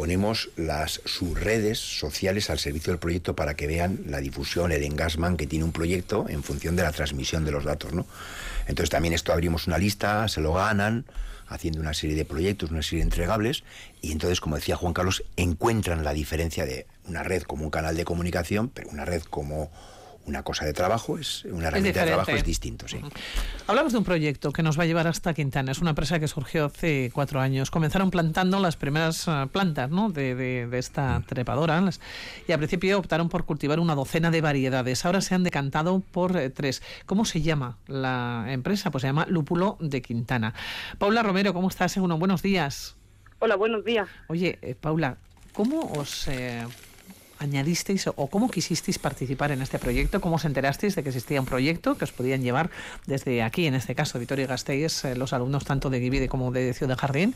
Ponemos 0.00 0.48
las 0.56 1.02
sus 1.04 1.38
redes 1.38 1.78
sociales 1.78 2.48
al 2.48 2.58
servicio 2.58 2.90
del 2.90 2.98
proyecto 2.98 3.36
para 3.36 3.52
que 3.52 3.66
vean 3.66 4.00
la 4.06 4.20
difusión, 4.20 4.72
el 4.72 4.82
engagement 4.82 5.38
que 5.38 5.46
tiene 5.46 5.62
un 5.62 5.72
proyecto 5.72 6.24
en 6.30 6.42
función 6.42 6.74
de 6.74 6.82
la 6.84 6.90
transmisión 6.90 7.44
de 7.44 7.52
los 7.52 7.64
datos, 7.64 7.92
¿no? 7.92 8.06
Entonces 8.66 8.88
también 8.88 9.12
esto 9.12 9.30
abrimos 9.30 9.66
una 9.66 9.76
lista, 9.76 10.26
se 10.28 10.40
lo 10.40 10.54
ganan, 10.54 11.04
haciendo 11.48 11.80
una 11.80 11.92
serie 11.92 12.16
de 12.16 12.24
proyectos, 12.24 12.70
una 12.70 12.80
serie 12.80 13.00
de 13.00 13.08
entregables, 13.10 13.62
y 14.00 14.12
entonces, 14.12 14.40
como 14.40 14.56
decía 14.56 14.74
Juan 14.74 14.94
Carlos, 14.94 15.22
encuentran 15.36 16.02
la 16.02 16.14
diferencia 16.14 16.64
de 16.64 16.86
una 17.06 17.22
red 17.22 17.42
como 17.42 17.64
un 17.64 17.70
canal 17.70 17.94
de 17.94 18.06
comunicación, 18.06 18.70
pero 18.70 18.88
una 18.88 19.04
red 19.04 19.20
como 19.24 19.70
una 20.26 20.42
cosa 20.42 20.64
de 20.64 20.72
trabajo, 20.72 21.18
es 21.18 21.44
una 21.46 21.68
herramienta 21.68 22.00
de 22.00 22.06
trabajo 22.06 22.30
es 22.32 22.44
distinto, 22.44 22.86
sí. 22.86 23.00
Hablamos 23.66 23.92
de 23.92 23.98
un 23.98 24.04
proyecto 24.04 24.52
que 24.52 24.62
nos 24.62 24.78
va 24.78 24.84
a 24.84 24.86
llevar 24.86 25.06
hasta 25.08 25.34
Quintana. 25.34 25.72
Es 25.72 25.78
una 25.80 25.90
empresa 25.90 26.20
que 26.20 26.28
surgió 26.28 26.66
hace 26.66 27.10
cuatro 27.12 27.40
años. 27.40 27.70
Comenzaron 27.70 28.10
plantando 28.10 28.60
las 28.60 28.76
primeras 28.76 29.26
eh, 29.26 29.46
plantas 29.50 29.90
¿no? 29.90 30.10
de, 30.10 30.34
de- 30.34 30.66
de 30.68 30.78
esta 30.78 31.22
trepadora 31.26 31.80
las- 31.80 32.00
y 32.46 32.52
al 32.52 32.58
principio 32.58 32.98
optaron 32.98 33.28
por 33.28 33.44
cultivar 33.44 33.80
una 33.80 33.94
docena 33.94 34.30
de 34.30 34.40
variedades. 34.40 35.04
Ahora 35.04 35.20
se 35.20 35.34
han 35.34 35.42
decantado 35.42 36.00
por 36.12 36.36
eh, 36.36 36.50
tres. 36.50 36.82
¿Cómo 37.06 37.24
se 37.24 37.40
llama 37.42 37.78
la 37.88 38.44
empresa? 38.48 38.90
Pues 38.90 39.02
se 39.02 39.08
llama 39.08 39.26
Lúpulo 39.28 39.78
de 39.80 40.00
Quintana. 40.02 40.54
Paula 40.98 41.22
Romero, 41.22 41.52
¿cómo 41.54 41.68
estás? 41.68 41.96
Bueno, 41.98 42.18
buenos 42.18 42.42
días. 42.42 42.94
Hola, 43.40 43.56
buenos 43.56 43.84
días. 43.84 44.06
Oye, 44.28 44.58
eh, 44.62 44.74
Paula, 44.74 45.16
¿cómo 45.54 45.80
os 45.96 46.28
eh, 46.28 46.64
añadisteis 47.40 48.06
o 48.06 48.26
cómo 48.28 48.50
quisisteis 48.50 48.98
participar 48.98 49.50
en 49.50 49.62
este 49.62 49.78
proyecto? 49.78 50.20
¿Cómo 50.20 50.36
os 50.36 50.44
enterasteis 50.44 50.94
de 50.94 51.02
que 51.02 51.08
existía 51.08 51.40
un 51.40 51.46
proyecto 51.46 51.96
que 51.96 52.04
os 52.04 52.12
podían 52.12 52.42
llevar 52.42 52.70
desde 53.06 53.42
aquí, 53.42 53.66
en 53.66 53.74
este 53.74 53.94
caso, 53.94 54.18
Vitoria 54.18 54.46
Gasteiz, 54.46 55.04
eh, 55.04 55.16
los 55.16 55.32
alumnos 55.32 55.64
tanto 55.64 55.88
de 55.90 56.00
Givide 56.00 56.28
como 56.28 56.52
de 56.52 56.74
Ciudad 56.74 56.98
Jardín? 56.98 57.34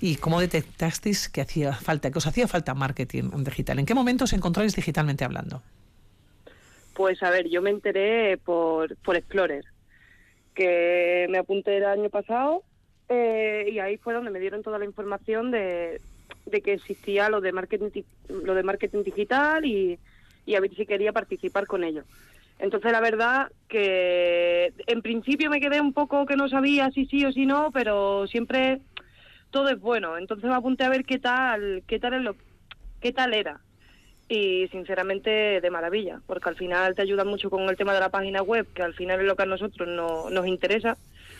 ¿Y 0.00 0.16
cómo 0.16 0.40
detectasteis 0.40 1.28
que 1.28 1.40
hacía 1.40 1.72
falta, 1.72 2.10
que 2.10 2.18
os 2.18 2.26
hacía 2.26 2.48
falta 2.48 2.74
marketing 2.74 3.30
digital? 3.44 3.78
¿En 3.78 3.86
qué 3.86 3.94
momento 3.94 4.24
os 4.24 4.32
encontráis 4.32 4.74
digitalmente 4.74 5.24
hablando? 5.24 5.62
Pues 6.94 7.22
a 7.22 7.30
ver, 7.30 7.48
yo 7.48 7.62
me 7.62 7.70
enteré 7.70 8.38
por, 8.38 8.96
por 8.96 9.16
Explorer, 9.16 9.64
que 10.54 11.26
me 11.30 11.38
apunté 11.38 11.76
el 11.76 11.84
año 11.84 12.10
pasado 12.10 12.64
eh, 13.08 13.68
y 13.70 13.78
ahí 13.78 13.96
fue 13.98 14.14
donde 14.14 14.30
me 14.30 14.40
dieron 14.40 14.62
toda 14.62 14.78
la 14.78 14.84
información 14.84 15.52
de, 15.52 16.00
de 16.46 16.60
que 16.60 16.74
existía 16.74 17.28
lo 17.28 17.40
de 17.40 17.52
marketing 17.52 17.90
lo 18.28 18.54
de 18.54 18.62
marketing 18.62 19.02
digital 19.02 19.64
y, 19.64 19.98
y 20.46 20.54
a 20.54 20.60
ver 20.60 20.74
si 20.74 20.86
quería 20.86 21.12
participar 21.12 21.66
con 21.66 21.84
ello. 21.84 22.04
Entonces 22.58 22.90
la 22.92 23.00
verdad 23.00 23.50
que 23.68 24.72
en 24.86 25.02
principio 25.02 25.50
me 25.50 25.60
quedé 25.60 25.80
un 25.80 25.92
poco 25.92 26.24
que 26.24 26.36
no 26.36 26.48
sabía 26.48 26.90
si 26.90 27.06
sí 27.06 27.24
o 27.24 27.32
si 27.32 27.44
no, 27.44 27.70
pero 27.72 28.26
siempre 28.26 28.80
todo 29.50 29.68
es 29.68 29.80
bueno. 29.80 30.16
Entonces 30.16 30.48
me 30.48 30.56
apunté 30.56 30.84
a 30.84 30.88
ver 30.88 31.04
qué 31.04 31.18
tal, 31.18 31.82
qué 31.86 31.98
tal 31.98 32.14
es 32.14 32.22
lo, 32.22 32.36
qué 33.00 33.12
tal 33.12 33.34
era 33.34 33.60
y 34.28 34.66
sinceramente 34.68 35.60
de 35.60 35.70
maravilla, 35.70 36.20
porque 36.26 36.48
al 36.48 36.56
final 36.56 36.94
te 36.94 37.02
ayuda 37.02 37.24
mucho 37.24 37.48
con 37.48 37.62
el 37.68 37.76
tema 37.76 37.94
de 37.94 38.00
la 38.00 38.08
página 38.08 38.42
web, 38.42 38.66
que 38.74 38.82
al 38.82 38.94
final 38.94 39.20
es 39.20 39.26
lo 39.26 39.36
que 39.36 39.44
a 39.44 39.46
nosotros 39.46 39.88
no, 39.88 40.30
nos 40.30 40.46
interesa, 40.46 40.96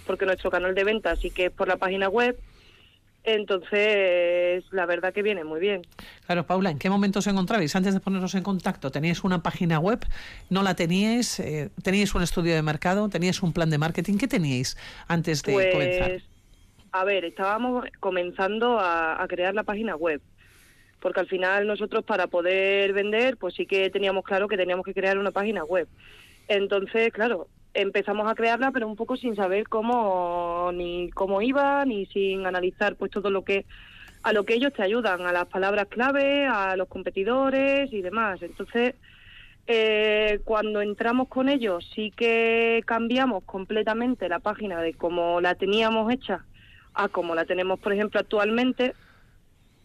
porque 0.07 0.27
nuestro 0.27 0.51
canal 0.51 0.75
de 0.75 0.85
venta 0.85 1.17
sí 1.17 1.31
que 1.31 1.47
es 1.47 1.51
por 1.51 1.67
la 1.67 1.77
página 1.77 2.09
web, 2.09 2.39
entonces 3.27 4.65
la 4.71 4.87
verdad 4.87 5.13
que 5.13 5.23
viene 5.23 5.45
muy 5.45 5.61
bien. 5.61 5.83
Claro, 6.25 6.47
Paula, 6.47 6.71
¿en 6.71 6.79
qué 6.79 6.89
momento 6.89 7.19
os 7.19 7.27
encontrabais? 7.27 7.75
Antes 7.75 7.93
de 7.93 8.01
poneros 8.01 8.35
en 8.35 8.43
contacto, 8.43 8.91
¿teníais 8.91 9.25
una 9.25 9.43
página 9.43 9.79
web? 9.79 9.99
¿No 10.49 10.63
la 10.63 10.75
teníais? 10.75 11.41
Eh, 11.41 11.71
¿Teníais 11.83 12.15
un 12.15 12.23
estudio 12.23 12.55
de 12.55 12.63
mercado? 12.63 13.09
¿Teníais 13.09 13.43
un 13.43 13.53
plan 13.53 13.69
de 13.69 13.79
marketing? 13.79 14.17
¿Qué 14.17 14.29
teníais 14.29 14.77
antes 15.09 15.43
de 15.43 15.71
comenzar? 15.73 16.11
Pues, 16.11 16.25
a 16.93 17.05
ver, 17.05 17.25
estábamos 17.25 17.85
comenzando 18.01 18.79
a, 18.79 19.23
a 19.23 19.29
crear 19.29 19.55
la 19.55 19.65
página 19.65 19.97
web, 19.97 20.23
porque 21.01 21.21
al 21.21 21.27
final 21.27 21.67
nosotros 21.67 22.05
para 22.05 22.29
poder 22.29 22.93
vender, 22.93 23.37
pues 23.37 23.55
sí 23.55 23.67
que 23.67 23.91
teníamos 23.91 24.25
claro 24.25 24.49
que 24.49 24.57
teníamos 24.57 24.87
que 24.87 24.95
crear 24.95 25.19
una 25.19 25.33
página 25.33 25.65
web. 25.65 25.89
Entonces, 26.49 27.13
claro, 27.13 27.49
empezamos 27.77 28.31
a 28.31 28.35
crearla, 28.35 28.71
pero 28.71 28.89
un 28.89 28.97
poco 28.97 29.17
sin 29.17 29.37
saber 29.37 29.69
cómo 29.69 30.71
ni 30.73 31.11
cómo 31.11 31.43
iba, 31.43 31.85
ni 31.85 32.07
sin 32.07 32.47
analizar 32.47 32.97
pues 32.97 33.11
todo 33.11 33.31
lo 33.31 33.43
que 33.43 33.67
a 34.23 34.33
lo 34.33 34.45
que 34.45 34.55
ellos 34.55 34.73
te 34.73 34.83
ayudan, 34.83 35.25
a 35.27 35.33
las 35.33 35.47
palabras 35.47 35.87
clave, 35.89 36.47
a 36.47 36.75
los 36.75 36.89
competidores 36.89 37.93
y 37.93 38.03
demás. 38.03 38.43
Entonces, 38.43 38.95
eh, 39.69 40.41
cuando 40.45 40.81
entramos 40.81 41.29
con 41.29 41.49
ellos 41.49 41.89
sí 41.95 42.13
que 42.17 42.83
cambiamos 42.87 43.45
completamente 43.45 44.29
la 44.29 44.41
página 44.41 44.81
de 44.81 44.95
cómo 44.95 45.41
la 45.41 45.55
teníamos 45.55 46.13
hecha 46.13 46.45
a 46.95 47.09
como 47.09 47.35
la 47.35 47.45
tenemos, 47.45 47.79
por 47.79 47.93
ejemplo, 47.93 48.19
actualmente. 48.19 48.95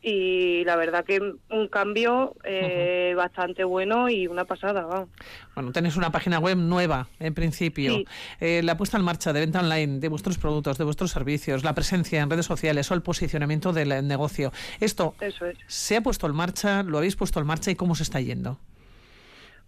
Y 0.04 0.64
la 0.64 0.76
verdad 0.78 1.06
que 1.06 1.20
un 1.20 1.68
cambio 1.68 2.36
eh, 2.44 3.14
bastante 3.16 3.64
bueno 3.64 4.10
y 4.10 4.26
una 4.26 4.46
pasada. 4.46 5.06
Bueno, 5.54 5.72
tenéis 5.72 5.96
una 5.96 6.12
página 6.12 6.40
web 6.40 6.58
nueva, 6.58 7.08
en 7.20 7.36
principio. 7.36 7.98
Sí. 7.98 8.06
Eh, 8.40 8.62
la 8.64 8.78
puesta 8.78 8.98
en 8.98 9.04
marcha 9.04 9.32
de 9.32 9.42
venta 9.42 9.60
online 9.60 10.00
de 10.00 10.08
vuestros 10.08 10.40
productos, 10.40 10.80
de 10.80 10.86
vuestros 10.86 11.12
servicios, 11.12 11.64
la 11.64 11.76
presencia 11.76 12.20
en 12.22 12.32
redes 12.32 12.48
sociales 12.48 12.90
o 12.90 12.96
el 12.96 13.04
posicionamiento 13.04 13.74
del 13.74 14.08
negocio. 14.08 14.52
Esto 14.80 15.14
Eso 15.20 15.46
es. 15.46 15.58
se 15.68 15.98
ha 15.98 16.02
puesto 16.02 16.26
en 16.26 16.34
marcha, 16.34 16.82
lo 16.82 16.98
habéis 16.98 17.16
puesto 17.16 17.40
en 17.40 17.46
marcha 17.46 17.70
y 17.70 17.76
cómo 17.76 17.94
se 17.94 18.02
está 18.02 18.20
yendo. 18.20 18.58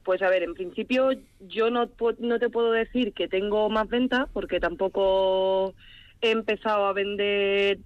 Pues 0.04 0.22
a 0.24 0.30
ver, 0.30 0.42
en 0.44 0.56
principio 0.56 1.12
yo 1.48 1.70
no, 1.70 1.90
no 2.20 2.40
te 2.40 2.50
puedo 2.50 2.72
decir 2.72 3.14
que 3.14 3.28
tengo 3.28 3.70
más 3.70 3.88
ventas 3.88 4.28
porque 4.34 4.60
tampoco 4.60 5.76
he 6.22 6.32
empezado 6.32 6.88
a 6.88 6.94
vender 6.94 7.78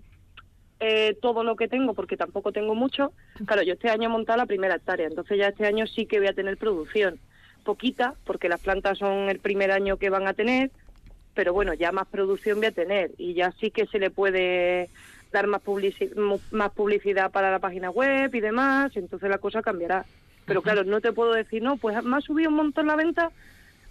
eh, 0.80 1.18
todo 1.22 1.44
lo 1.44 1.56
que 1.56 1.68
tengo 1.68 1.94
porque 1.94 2.18
tampoco 2.18 2.52
tengo 2.52 2.76
mucho. 2.76 3.14
Claro, 3.46 3.64
yo 3.64 3.74
este 3.74 3.90
año 3.90 4.06
he 4.06 4.12
montado 4.12 4.38
la 4.38 4.46
primera 4.46 4.76
hectárea, 4.76 5.08
entonces 5.08 5.38
ya 5.38 5.48
este 5.48 5.66
año 5.66 5.88
sí 5.88 6.06
que 6.06 6.20
voy 6.20 6.28
a 6.28 6.34
tener 6.34 6.58
producción. 6.58 7.20
Poquita, 7.64 8.16
porque 8.24 8.48
las 8.50 8.60
plantas 8.60 8.98
son 8.98 9.30
el 9.30 9.40
primer 9.40 9.72
año 9.72 9.98
que 9.98 10.10
van 10.10 10.28
a 10.28 10.34
tener, 10.34 10.72
pero 11.34 11.54
bueno, 11.54 11.74
ya 11.74 11.92
más 11.92 12.08
producción 12.08 12.58
voy 12.60 12.68
a 12.68 12.72
tener 12.72 13.12
y 13.18 13.34
ya 13.34 13.52
sí 13.60 13.72
que 13.72 13.86
se 13.88 14.00
le 14.00 14.10
puede 14.10 14.90
dar 15.32 15.48
más, 15.48 15.62
publici- 15.62 16.42
más 16.52 16.72
publicidad 16.72 17.32
para 17.32 17.52
la 17.52 17.60
página 17.60 17.90
web 17.90 18.34
y 18.34 18.40
demás, 18.40 18.92
entonces 18.96 19.30
la 19.30 19.38
cosa 19.40 19.62
cambiará. 19.62 20.06
Pero 20.46 20.62
claro, 20.62 20.86
no 20.86 21.02
te 21.02 21.12
puedo 21.12 21.34
decir, 21.34 21.62
no, 21.62 21.78
pues 21.78 22.02
me 22.04 22.16
ha 22.18 22.22
subido 22.22 22.50
un 22.50 22.56
montón 22.56 22.88
la 22.88 22.96
venta 22.96 23.34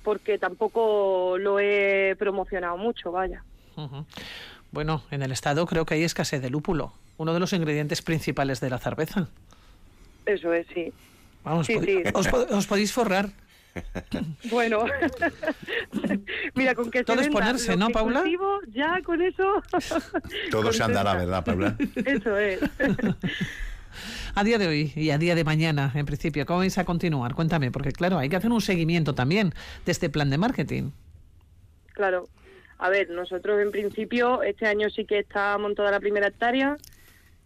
porque 0.02 0.38
tampoco 0.38 1.36
lo 1.38 1.58
he 1.60 2.16
promocionado 2.18 2.78
mucho, 2.78 3.12
vaya. 3.12 3.44
Ujú. 3.76 4.06
Bueno, 4.76 5.02
en 5.10 5.22
el 5.22 5.32
Estado 5.32 5.64
creo 5.64 5.86
que 5.86 5.94
hay 5.94 6.02
escasez 6.04 6.42
de 6.42 6.50
lúpulo. 6.50 6.92
uno 7.16 7.32
de 7.32 7.40
los 7.40 7.54
ingredientes 7.54 8.02
principales 8.02 8.60
de 8.60 8.68
la 8.68 8.76
cerveza. 8.78 9.26
Eso 10.26 10.52
es, 10.52 10.66
sí. 10.74 10.92
Vamos, 11.42 11.66
Sí, 11.66 11.76
pod- 11.76 11.84
sí. 11.86 12.02
Os, 12.12 12.28
po- 12.28 12.46
os 12.54 12.66
podéis 12.66 12.92
forrar. 12.92 13.30
Bueno, 14.50 14.84
mira, 16.54 16.74
con 16.74 16.90
que 16.90 17.04
Todo 17.04 17.16
se 17.16 17.22
es 17.22 17.28
ponerse, 17.30 17.74
¿no, 17.78 17.88
Paula? 17.88 18.20
cultivo, 18.20 18.58
ya 18.68 19.00
con 19.02 19.22
eso. 19.22 19.62
Todo 20.50 20.70
se 20.74 20.82
andará. 20.82 21.14
¿verdad, 21.14 21.42
Paula? 21.42 21.74
Eso 22.04 22.36
es. 22.36 22.60
A 24.34 24.44
día 24.44 24.58
de 24.58 24.66
hoy 24.66 24.92
y 24.94 25.08
a 25.08 25.16
día 25.16 25.34
de 25.34 25.44
mañana, 25.44 25.90
en 25.94 26.04
principio, 26.04 26.44
¿cómo 26.44 26.58
vais 26.58 26.76
a 26.76 26.84
continuar? 26.84 27.34
Cuéntame, 27.34 27.70
porque 27.70 27.92
claro, 27.92 28.18
hay 28.18 28.28
que 28.28 28.36
hacer 28.36 28.50
un 28.52 28.60
seguimiento 28.60 29.14
también 29.14 29.54
de 29.86 29.92
este 29.92 30.10
plan 30.10 30.28
de 30.28 30.36
marketing. 30.36 30.90
Claro. 31.94 32.28
A 32.78 32.90
ver, 32.90 33.10
nosotros 33.10 33.60
en 33.60 33.70
principio 33.70 34.42
este 34.42 34.66
año 34.66 34.90
sí 34.90 35.04
que 35.04 35.18
está 35.18 35.56
montada 35.58 35.90
la 35.90 36.00
primera 36.00 36.28
hectárea. 36.28 36.76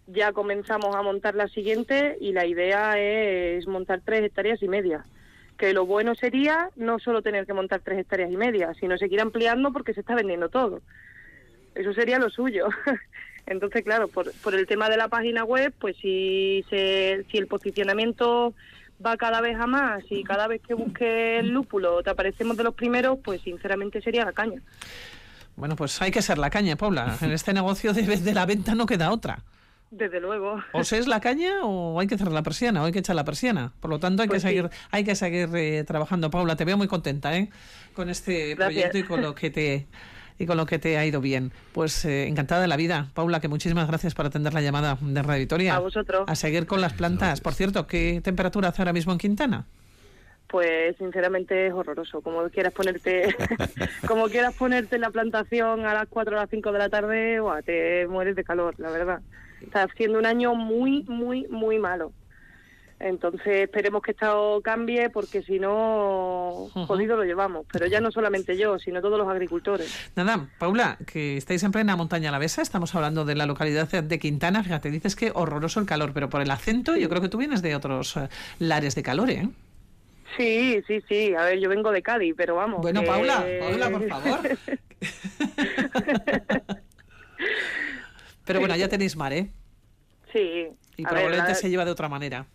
Ya 0.06 0.32
comenzamos 0.32 0.94
a 0.96 1.02
montar 1.02 1.36
la 1.36 1.48
siguiente 1.48 2.16
y 2.20 2.32
la 2.32 2.46
idea 2.46 2.98
es 2.98 3.66
montar 3.68 4.00
tres 4.04 4.24
hectáreas 4.24 4.62
y 4.62 4.68
media. 4.68 5.04
Que 5.56 5.72
lo 5.72 5.86
bueno 5.86 6.14
sería 6.14 6.70
no 6.74 6.98
solo 6.98 7.22
tener 7.22 7.46
que 7.46 7.52
montar 7.52 7.80
tres 7.84 8.00
hectáreas 8.00 8.32
y 8.32 8.36
media, 8.36 8.74
sino 8.74 8.98
seguir 8.98 9.20
ampliando 9.20 9.72
porque 9.72 9.94
se 9.94 10.00
está 10.00 10.16
vendiendo 10.16 10.48
todo. 10.48 10.82
Eso 11.74 11.92
sería 11.92 12.18
lo 12.18 12.30
suyo. 12.30 12.68
Entonces, 13.46 13.84
claro, 13.84 14.08
por, 14.08 14.32
por 14.42 14.54
el 14.54 14.66
tema 14.66 14.88
de 14.88 14.96
la 14.96 15.08
página 15.08 15.44
web, 15.44 15.72
pues 15.78 15.96
si, 15.96 16.64
se, 16.68 17.24
si 17.30 17.38
el 17.38 17.46
posicionamiento 17.46 18.54
va 19.04 19.16
cada 19.16 19.40
vez 19.40 19.56
a 19.58 19.66
más 19.66 20.02
y 20.10 20.24
cada 20.24 20.46
vez 20.46 20.60
que 20.60 20.74
busques 20.74 21.40
el 21.40 21.48
lúpulo 21.48 22.02
te 22.02 22.10
aparecemos 22.10 22.56
de 22.56 22.64
los 22.64 22.74
primeros, 22.74 23.18
pues 23.22 23.40
sinceramente 23.40 24.02
sería 24.02 24.24
la 24.24 24.32
caña. 24.32 24.60
Bueno, 25.60 25.76
pues 25.76 26.00
hay 26.02 26.10
que 26.10 26.22
ser 26.22 26.38
la 26.38 26.50
caña, 26.50 26.74
Paula. 26.76 27.16
En 27.22 27.30
este 27.32 27.52
negocio 27.52 27.92
de, 27.92 28.02
de 28.02 28.34
la 28.34 28.46
venta 28.46 28.74
no 28.74 28.86
queda 28.86 29.12
otra. 29.12 29.44
Desde 29.92 30.20
luego. 30.20 30.60
O 30.72 30.84
se 30.84 30.98
es 30.98 31.08
la 31.08 31.20
caña 31.20 31.64
o 31.64 31.98
hay 32.00 32.06
que 32.06 32.16
cerrar 32.16 32.32
la 32.32 32.42
persiana, 32.44 32.82
o 32.82 32.86
hay 32.86 32.92
que 32.92 33.00
echar 33.00 33.16
la 33.16 33.24
persiana. 33.24 33.72
Por 33.80 33.90
lo 33.90 33.98
tanto, 33.98 34.22
hay 34.22 34.28
Pues 34.28 34.42
que 34.42 34.48
sí. 34.48 34.54
seguir, 34.56 34.70
hay 34.92 35.04
que 35.04 35.14
seguir 35.16 35.48
eh, 35.54 35.84
trabajando. 35.84 36.30
Paula, 36.30 36.54
te 36.56 36.64
veo 36.64 36.76
muy 36.76 36.86
contenta, 36.86 37.36
¿eh? 37.36 37.50
Con 37.94 38.08
este 38.08 38.54
Gracias. 38.54 38.66
proyecto 38.66 38.98
y 38.98 39.02
con 39.02 39.20
lo 39.20 39.34
que 39.34 39.50
te 39.50 39.86
y 40.38 40.46
con 40.46 40.56
lo 40.56 40.64
que 40.64 40.78
te 40.78 40.96
ha 40.96 41.04
ido 41.04 41.20
bien. 41.20 41.52
Pues 41.72 42.04
eh, 42.06 42.26
encantada 42.28 42.62
de 42.62 42.68
la 42.68 42.76
vida. 42.76 43.08
Paula, 43.14 43.40
que 43.40 43.48
muchísimas 43.48 43.88
gracias 43.88 44.14
por 44.14 44.24
atender 44.26 44.54
la 44.54 44.62
llamada 44.62 44.96
de 45.00 45.22
Radio 45.22 45.40
Vitoria. 45.40 45.74
A 45.74 45.80
vosotros. 45.80 46.22
A 46.26 46.34
seguir 46.36 46.66
con 46.66 46.80
las 46.80 46.92
plantas. 46.94 47.40
Por 47.42 47.52
cierto, 47.52 47.86
¿qué 47.86 48.20
temperatura 48.24 48.68
hace 48.68 48.80
ahora 48.80 48.92
mismo 48.94 49.12
en 49.12 49.18
Quintana? 49.18 49.66
Pues 50.50 50.96
sinceramente 50.96 51.68
es 51.68 51.72
horroroso. 51.72 52.20
Como 52.22 52.48
quieras 52.50 52.72
ponerte, 52.72 53.34
como 54.06 54.28
quieras 54.28 54.54
ponerte 54.54 54.96
en 54.96 55.02
la 55.02 55.10
plantación 55.10 55.86
a 55.86 55.94
las 55.94 56.08
4 56.08 56.34
o 56.34 56.40
las 56.40 56.50
5 56.50 56.72
de 56.72 56.78
la 56.78 56.88
tarde, 56.88 57.40
buah, 57.40 57.62
te 57.62 58.06
mueres 58.08 58.34
de 58.34 58.44
calor, 58.44 58.74
la 58.78 58.90
verdad. 58.90 59.20
Está 59.60 59.84
haciendo 59.84 60.18
un 60.18 60.26
año 60.26 60.54
muy, 60.54 61.04
muy, 61.04 61.46
muy 61.48 61.78
malo. 61.78 62.12
Entonces 63.00 63.62
esperemos 63.62 64.02
que 64.02 64.10
esto 64.10 64.60
cambie 64.62 65.08
porque 65.08 65.42
si 65.42 65.58
no, 65.58 66.68
jodido 66.86 67.16
lo 67.16 67.24
llevamos. 67.24 67.64
Pero 67.72 67.86
ya 67.86 68.00
no 68.00 68.10
solamente 68.10 68.58
yo, 68.58 68.78
sino 68.78 69.00
todos 69.00 69.18
los 69.18 69.26
agricultores. 69.26 70.10
Nada, 70.16 70.48
Paula, 70.58 70.98
que 71.06 71.38
estáis 71.38 71.62
en 71.62 71.72
plena 71.72 71.96
montaña 71.96 72.28
alavesa, 72.28 72.60
estamos 72.60 72.94
hablando 72.94 73.24
de 73.24 73.36
la 73.36 73.46
localidad 73.46 73.88
de 73.88 74.18
Quintana, 74.18 74.62
fíjate, 74.62 74.90
dices 74.90 75.16
que 75.16 75.32
horroroso 75.34 75.80
el 75.80 75.86
calor, 75.86 76.10
pero 76.12 76.28
por 76.28 76.42
el 76.42 76.50
acento 76.50 76.94
yo 76.96 77.08
creo 77.08 77.22
que 77.22 77.30
tú 77.30 77.38
vienes 77.38 77.62
de 77.62 77.74
otros 77.74 78.18
eh, 78.18 78.28
lares 78.58 78.94
de 78.94 79.02
calor, 79.02 79.30
¿eh? 79.30 79.48
Sí, 80.36 80.82
sí, 80.86 81.02
sí. 81.08 81.34
A 81.34 81.44
ver, 81.44 81.58
yo 81.58 81.68
vengo 81.68 81.90
de 81.92 82.02
Cádiz, 82.02 82.34
pero 82.36 82.54
vamos. 82.56 82.80
Bueno, 82.80 83.00
que- 83.00 83.06
Paula, 83.06 83.44
Paula, 83.60 83.90
por 83.90 84.08
favor. 84.08 84.40
Pero 88.44 88.60
bueno, 88.60 88.74
ya 88.76 88.88
tenéis 88.88 89.16
mar, 89.16 89.32
¿eh? 89.32 89.50
Sí. 90.32 90.66
Y 90.96 91.02
ver, 91.04 91.12
probablemente 91.12 91.50
la- 91.50 91.54
se 91.54 91.70
lleva 91.70 91.84
de 91.84 91.90
otra 91.92 92.08
manera. 92.08 92.46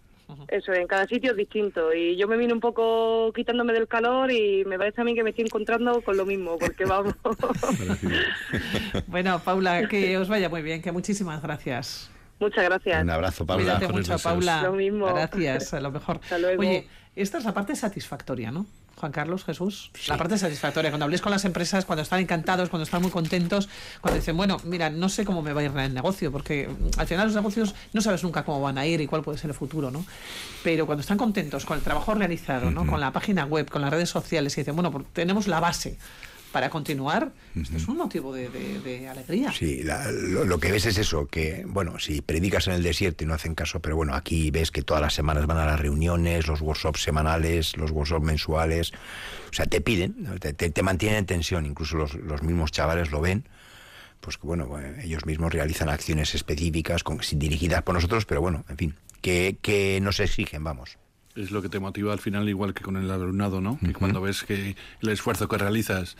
Eso, 0.47 0.73
en 0.73 0.87
cada 0.87 1.05
sitio 1.07 1.31
es 1.31 1.37
distinto. 1.37 1.93
Y 1.93 2.17
yo 2.17 2.27
me 2.27 2.35
vine 2.35 2.51
un 2.51 2.59
poco 2.59 3.31
quitándome 3.33 3.73
del 3.73 3.87
calor 3.87 4.31
y 4.31 4.65
me 4.65 4.77
parece 4.77 5.01
a 5.01 5.03
mí 5.03 5.13
que 5.13 5.23
me 5.23 5.29
estoy 5.29 5.45
encontrando 5.45 6.01
con 6.01 6.17
lo 6.17 6.25
mismo, 6.25 6.57
porque 6.57 6.83
vamos. 6.85 7.13
Bueno, 9.07 9.39
Paula, 9.39 9.87
que 9.87 10.17
os 10.17 10.27
vaya 10.27 10.49
muy 10.49 10.63
bien, 10.63 10.81
que 10.81 10.91
muchísimas 10.91 11.41
gracias. 11.41 12.09
Muchas 12.39 12.65
gracias. 12.65 13.03
Un 13.03 13.09
abrazo, 13.11 13.45
Paula. 13.45 13.75
Cuídate 13.77 13.93
mucho, 13.93 14.17
Paula. 14.19 14.63
Lo 14.63 14.73
mismo. 14.73 15.05
Gracias, 15.05 15.73
a 15.73 15.79
lo 15.79 15.91
mejor. 15.91 16.17
Hasta 16.21 16.37
luego. 16.39 16.59
Oye, 16.61 16.87
esta 17.15 17.37
es 17.37 17.45
la 17.45 17.53
parte 17.53 17.75
satisfactoria, 17.75 18.51
¿no? 18.51 18.65
Juan 18.97 19.11
Carlos, 19.11 19.43
Jesús, 19.43 19.91
la 20.07 20.17
parte 20.17 20.37
satisfactoria, 20.37 20.89
cuando 20.89 21.03
habléis 21.03 21.21
con 21.21 21.31
las 21.31 21.43
empresas, 21.43 21.83
cuando 21.83 22.01
están 22.01 22.21
encantados, 22.21 22.69
cuando 22.69 22.83
están 22.83 23.01
muy 23.01 23.11
contentos, 23.11 23.67
cuando 23.99 24.19
dicen, 24.19 24.37
bueno, 24.37 24.57
mira, 24.63 24.89
no 24.89 25.09
sé 25.09 25.25
cómo 25.25 25.41
me 25.41 25.51
va 25.51 25.61
a 25.61 25.63
ir 25.65 25.71
el 25.75 25.93
negocio, 25.93 26.31
porque 26.31 26.67
mm, 26.67 26.99
al 26.99 27.07
final 27.07 27.27
los 27.27 27.35
negocios 27.35 27.75
no 27.91 28.01
sabes 28.01 28.23
nunca 28.23 28.45
cómo 28.45 28.61
van 28.61 28.77
a 28.77 28.85
ir 28.85 29.01
y 29.01 29.07
cuál 29.07 29.21
puede 29.21 29.37
ser 29.37 29.49
el 29.49 29.55
futuro, 29.55 29.91
¿no? 29.91 30.05
Pero 30.63 30.85
cuando 30.85 31.01
están 31.01 31.17
contentos 31.17 31.65
con 31.65 31.77
el 31.77 31.83
trabajo 31.83 32.13
realizado, 32.13 32.71
¿no? 32.71 32.87
Con 32.87 33.01
la 33.01 33.11
página 33.11 33.45
web, 33.45 33.69
con 33.69 33.81
las 33.81 33.91
redes 33.91 34.09
sociales 34.09 34.57
y 34.57 34.61
dicen, 34.61 34.75
bueno, 34.75 34.91
pues 34.91 35.05
tenemos 35.11 35.47
la 35.47 35.59
base 35.59 35.97
para 36.55 36.69
continuar, 36.69 37.33
esto 37.53 37.75
es 37.75 37.85
un 37.89 37.97
motivo 37.97 38.33
de, 38.33 38.47
de- 38.47 38.79
de 38.79 39.09
alegría. 39.09 39.51
Sí, 39.51 39.83
la- 39.83 40.09
lo, 40.09 40.45
lo 40.45 40.57
que 40.57 40.71
ves 40.71 40.85
es 40.85 40.97
eso, 40.97 41.27
que, 41.27 41.65
bueno, 41.67 41.99
si 41.99 42.21
predicas 42.21 42.67
en 42.67 42.75
el 42.75 42.81
desierto 42.81 43.25
y 43.25 43.27
no 43.27 43.33
hacen 43.33 43.55
caso, 43.55 43.81
pero 43.81 43.97
bueno, 43.97 44.13
aquí 44.15 44.51
ves 44.51 44.71
que 44.71 44.81
todas 44.81 45.01
las 45.01 45.13
semanas 45.13 45.47
van 45.47 45.57
a 45.57 45.65
las 45.65 45.77
reuniones, 45.81 46.47
los 46.47 46.61
workshops 46.61 47.01
semanales, 47.03 47.75
los 47.75 47.91
workshops 47.91 48.25
mensuales, 48.25 48.93
o 49.49 49.53
sea, 49.53 49.65
te 49.65 49.81
piden, 49.81 50.15
te, 50.39 50.53
te- 50.53 50.69
te 50.69 50.81
mantienen 50.81 51.17
en 51.17 51.25
tensión, 51.25 51.65
incluso 51.65 51.97
los, 51.97 52.13
los 52.13 52.41
mismos 52.41 52.71
chavales 52.71 53.11
lo 53.11 53.19
ven, 53.19 53.49
pues 54.21 54.37
que 54.37 54.47
bueno, 54.47 54.79
eh, 54.79 55.01
ellos 55.03 55.25
mismos 55.25 55.51
realizan 55.51 55.89
acciones 55.89 56.35
específicas 56.35 57.03
con, 57.03 57.19
dirigidas 57.33 57.83
por 57.83 57.95
nosotros, 57.95 58.25
pero 58.25 58.39
bueno, 58.39 58.63
en 58.69 58.77
fin, 58.77 58.95
que, 59.19 59.57
que 59.61 59.99
nos 60.01 60.21
exigen, 60.21 60.63
vamos. 60.63 60.97
Es 61.35 61.51
lo 61.51 61.61
que 61.61 61.67
te 61.67 61.81
motiva 61.81 62.13
al 62.13 62.19
final, 62.21 62.47
igual 62.47 62.73
que 62.73 62.81
con 62.81 62.95
el 62.95 63.11
alumnado, 63.11 63.59
¿no? 63.59 63.77
Que 63.77 63.91
cuando 63.91 64.21
ves 64.21 64.43
que 64.43 64.77
el 65.01 65.09
esfuerzo 65.09 65.49
que 65.49 65.57
realizas 65.57 66.15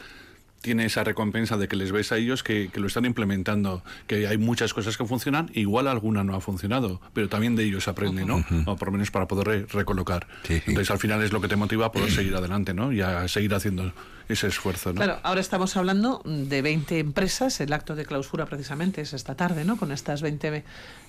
tiene 0.65 0.86
esa 0.86 1.04
recompensa 1.04 1.58
de 1.58 1.67
que 1.67 1.75
les 1.75 1.91
ves 1.91 2.12
a 2.12 2.17
ellos 2.17 2.41
que, 2.41 2.69
que 2.73 2.80
lo 2.80 2.88
están 2.88 3.06
implementando, 3.06 3.84
que 4.08 4.25
hay 4.28 4.39
muchas 4.39 4.73
cosas 4.73 4.97
que 4.97 5.06
funcionan, 5.06 5.51
igual 5.54 5.88
alguna 5.88 6.23
no 6.23 6.34
ha 6.36 6.41
funcionado, 6.41 6.99
pero 7.13 7.30
también 7.30 7.56
de 7.56 7.63
ellos 7.65 7.88
aprende, 7.88 8.25
¿no? 8.25 8.43
O 8.65 8.75
por 8.75 8.88
lo 8.88 8.93
menos 8.93 9.12
para 9.12 9.28
poder 9.28 9.45
re- 9.47 9.65
recolocar. 9.71 10.25
Sí, 10.43 10.56
sí. 10.56 10.63
Entonces 10.67 10.89
al 10.89 10.97
final 10.97 11.21
es 11.21 11.32
lo 11.32 11.39
que 11.39 11.47
te 11.47 11.56
motiva 11.56 11.86
a 11.86 11.91
poder 11.91 12.10
seguir 12.12 12.36
adelante, 12.36 12.73
¿no? 12.73 12.91
Y 12.91 13.01
a 13.01 13.28
seguir 13.28 13.54
haciendo 13.54 13.93
ese 14.27 14.47
esfuerzo, 14.47 14.89
¿no? 14.89 14.95
Claro, 14.95 15.19
ahora 15.23 15.41
estamos 15.41 15.77
hablando 15.77 16.21
de 16.25 16.61
20 16.61 16.99
empresas, 16.99 17.59
el 17.61 17.71
acto 17.73 17.95
de 17.95 18.05
clausura 18.05 18.45
precisamente 18.45 19.01
es 19.01 19.13
esta 19.13 19.35
tarde, 19.35 19.65
¿no? 19.65 19.77
Con 19.77 19.91
estas 19.91 20.21
20, 20.21 20.63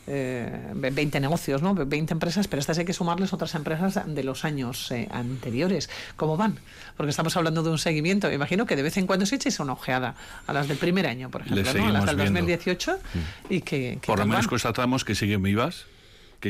eh, 0.06 0.72
20 0.74 1.20
negocios, 1.20 1.62
¿no? 1.62 1.74
20 1.74 2.12
empresas, 2.12 2.46
pero 2.48 2.60
estas 2.60 2.78
hay 2.78 2.84
que 2.84 2.92
sumarles 2.92 3.32
otras 3.32 3.54
empresas 3.54 4.00
de 4.06 4.22
los 4.22 4.44
años 4.44 4.90
eh, 4.90 5.08
anteriores. 5.10 5.88
¿Cómo 6.16 6.36
van? 6.36 6.58
Porque 6.96 7.10
estamos 7.10 7.36
hablando 7.36 7.62
de 7.62 7.70
un 7.70 7.78
seguimiento. 7.78 8.30
Imagino 8.30 8.66
que 8.66 8.76
de 8.76 8.82
vez 8.82 8.96
en 8.98 9.06
cuando 9.06 9.24
se 9.24 9.36
echéis 9.36 9.58
una 9.60 9.72
ojeada 9.72 10.14
a 10.46 10.52
las 10.52 10.68
del 10.68 10.76
primer 10.76 11.06
año, 11.06 11.30
por 11.30 11.40
ejemplo, 11.40 11.72
¿no? 11.72 11.88
a 11.88 11.92
las 11.92 12.06
del 12.06 12.16
viendo. 12.16 12.40
2018 12.40 12.98
y 13.48 13.60
que, 13.62 13.98
que 14.00 14.06
Por 14.06 14.18
lo 14.18 14.26
menos 14.26 14.44
van. 14.44 14.50
constatamos 14.50 15.04
que 15.04 15.14
siguen 15.14 15.42
vivas, 15.42 15.86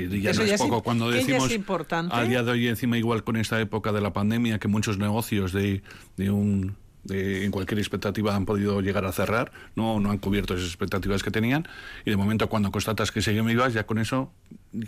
que 0.08 0.20
ya 0.20 0.30
Eso 0.30 0.42
no 0.42 0.46
ya 0.46 0.54
es 0.54 0.60
poco 0.60 0.82
cuando 0.82 1.10
decimos 1.10 1.50
importante. 1.52 2.14
a 2.14 2.22
día 2.24 2.42
de 2.42 2.50
hoy 2.52 2.68
encima 2.68 2.98
igual 2.98 3.24
con 3.24 3.36
esta 3.36 3.60
época 3.60 3.92
de 3.92 4.00
la 4.00 4.12
pandemia 4.12 4.58
que 4.58 4.68
muchos 4.68 4.98
negocios 4.98 5.52
de, 5.52 5.82
de 6.16 6.30
un 6.30 6.76
de- 7.04 7.44
en 7.44 7.52
cualquier 7.52 7.78
expectativa 7.78 8.34
han 8.34 8.46
podido 8.46 8.80
llegar 8.80 9.04
a 9.04 9.12
cerrar, 9.12 9.52
no 9.76 10.00
no 10.00 10.10
han 10.10 10.18
cubierto 10.18 10.54
esas 10.54 10.66
expectativas 10.66 11.22
que 11.22 11.30
tenían 11.30 11.68
y 12.04 12.10
de 12.10 12.16
momento 12.16 12.48
cuando 12.48 12.72
constatas 12.72 13.12
que 13.12 13.22
siguen 13.22 13.46
vivas 13.46 13.72
ya 13.74 13.86
con 13.86 13.98
eso 13.98 14.32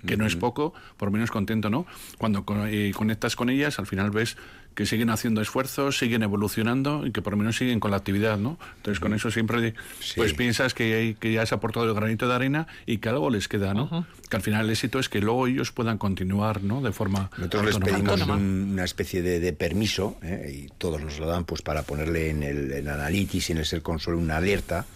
que 0.06 0.16
no 0.16 0.26
es 0.26 0.34
poco, 0.36 0.74
por 0.96 1.10
menos 1.10 1.30
contento, 1.30 1.70
¿no? 1.70 1.86
Cuando 2.18 2.44
eh, 2.66 2.92
conectas 2.94 3.36
con 3.36 3.48
ellas, 3.50 3.78
al 3.78 3.86
final 3.86 4.10
ves 4.10 4.36
que 4.78 4.86
siguen 4.86 5.10
haciendo 5.10 5.40
esfuerzos, 5.42 5.98
siguen 5.98 6.22
evolucionando 6.22 7.04
y 7.04 7.10
que 7.10 7.20
por 7.20 7.32
lo 7.32 7.36
menos 7.36 7.56
siguen 7.56 7.80
con 7.80 7.90
la 7.90 7.96
actividad, 7.96 8.38
¿no? 8.38 8.60
Entonces 8.76 9.00
con 9.00 9.12
eso 9.12 9.28
siempre 9.32 9.74
pues 10.14 10.34
piensas 10.34 10.72
que, 10.72 10.94
hay- 10.94 11.14
que 11.14 11.32
ya 11.32 11.42
has 11.42 11.52
aportado 11.52 11.84
el 11.86 11.94
granito 11.94 12.28
de 12.28 12.34
arena 12.36 12.68
y 12.86 12.98
que 12.98 13.08
algo 13.08 13.28
les 13.28 13.48
queda, 13.48 13.74
¿no? 13.74 14.06
Que 14.30 14.36
al 14.36 14.42
final 14.42 14.66
el 14.66 14.70
éxito 14.70 15.00
es 15.00 15.08
que 15.08 15.20
luego 15.20 15.48
ellos 15.48 15.72
puedan 15.72 15.98
continuar, 15.98 16.62
¿no? 16.62 16.80
De 16.80 16.92
forma 16.92 17.28
Nosotros 17.38 17.64
les 17.64 17.78
pedimos 17.78 18.20
un- 18.36 18.68
una 18.74 18.84
especie 18.84 19.20
de, 19.20 19.40
de 19.40 19.52
permiso 19.52 20.16
¿eh? 20.22 20.66
y 20.66 20.68
todos 20.78 21.00
nos 21.02 21.18
lo 21.18 21.26
dan 21.26 21.44
pues 21.44 21.60
para 21.60 21.82
ponerle 21.82 22.30
en 22.30 22.44
el 22.44 22.70
en 22.70 22.86
Analytics 22.88 23.48
y 23.48 23.52
en 23.54 23.58
el 23.58 23.66
Ser 23.66 23.82
Console 23.82 24.16
una 24.16 24.36
alerta 24.36 24.86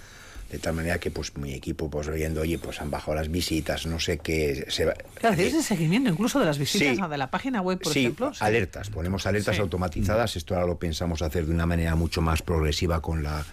de 0.52 0.58
tal 0.58 0.74
manera 0.74 0.98
que 1.00 1.10
pues 1.10 1.34
mi 1.36 1.54
equipo 1.54 1.90
pues 1.90 2.08
viendo 2.12 2.42
oye 2.42 2.58
pues 2.58 2.80
han 2.80 2.90
bajado 2.90 3.14
las 3.16 3.30
visitas 3.30 3.86
no 3.86 3.98
sé 3.98 4.18
qué 4.18 4.66
se 4.68 4.84
va- 4.84 4.92
Claro, 5.14 5.32
hacéis 5.32 5.54
ese 5.54 5.62
seguimiento 5.62 6.10
incluso 6.10 6.38
de 6.38 6.44
las 6.46 6.58
visitas 6.58 6.96
Sí. 6.96 7.02
de 7.10 7.16
la 7.18 7.30
página 7.30 7.60
web, 7.62 7.78
por 7.80 7.92
sí, 7.92 8.00
ejemplo. 8.00 8.34
Sí. 8.34 8.44
alertas, 8.44 8.90
ponemos 8.90 9.26
alertas 9.26 9.56
Sí. 9.56 9.62
automatizadas, 9.62 10.36
esto 10.36 10.54
ahora 10.54 10.66
lo 10.66 10.78
pensamos 10.78 11.22
hacer 11.22 11.46
de 11.46 11.52
una 11.52 11.64
manera 11.66 11.94
mucho 11.96 12.20
más 12.20 12.42
progresiva 12.42 13.00
con 13.00 13.22
la 13.22 13.44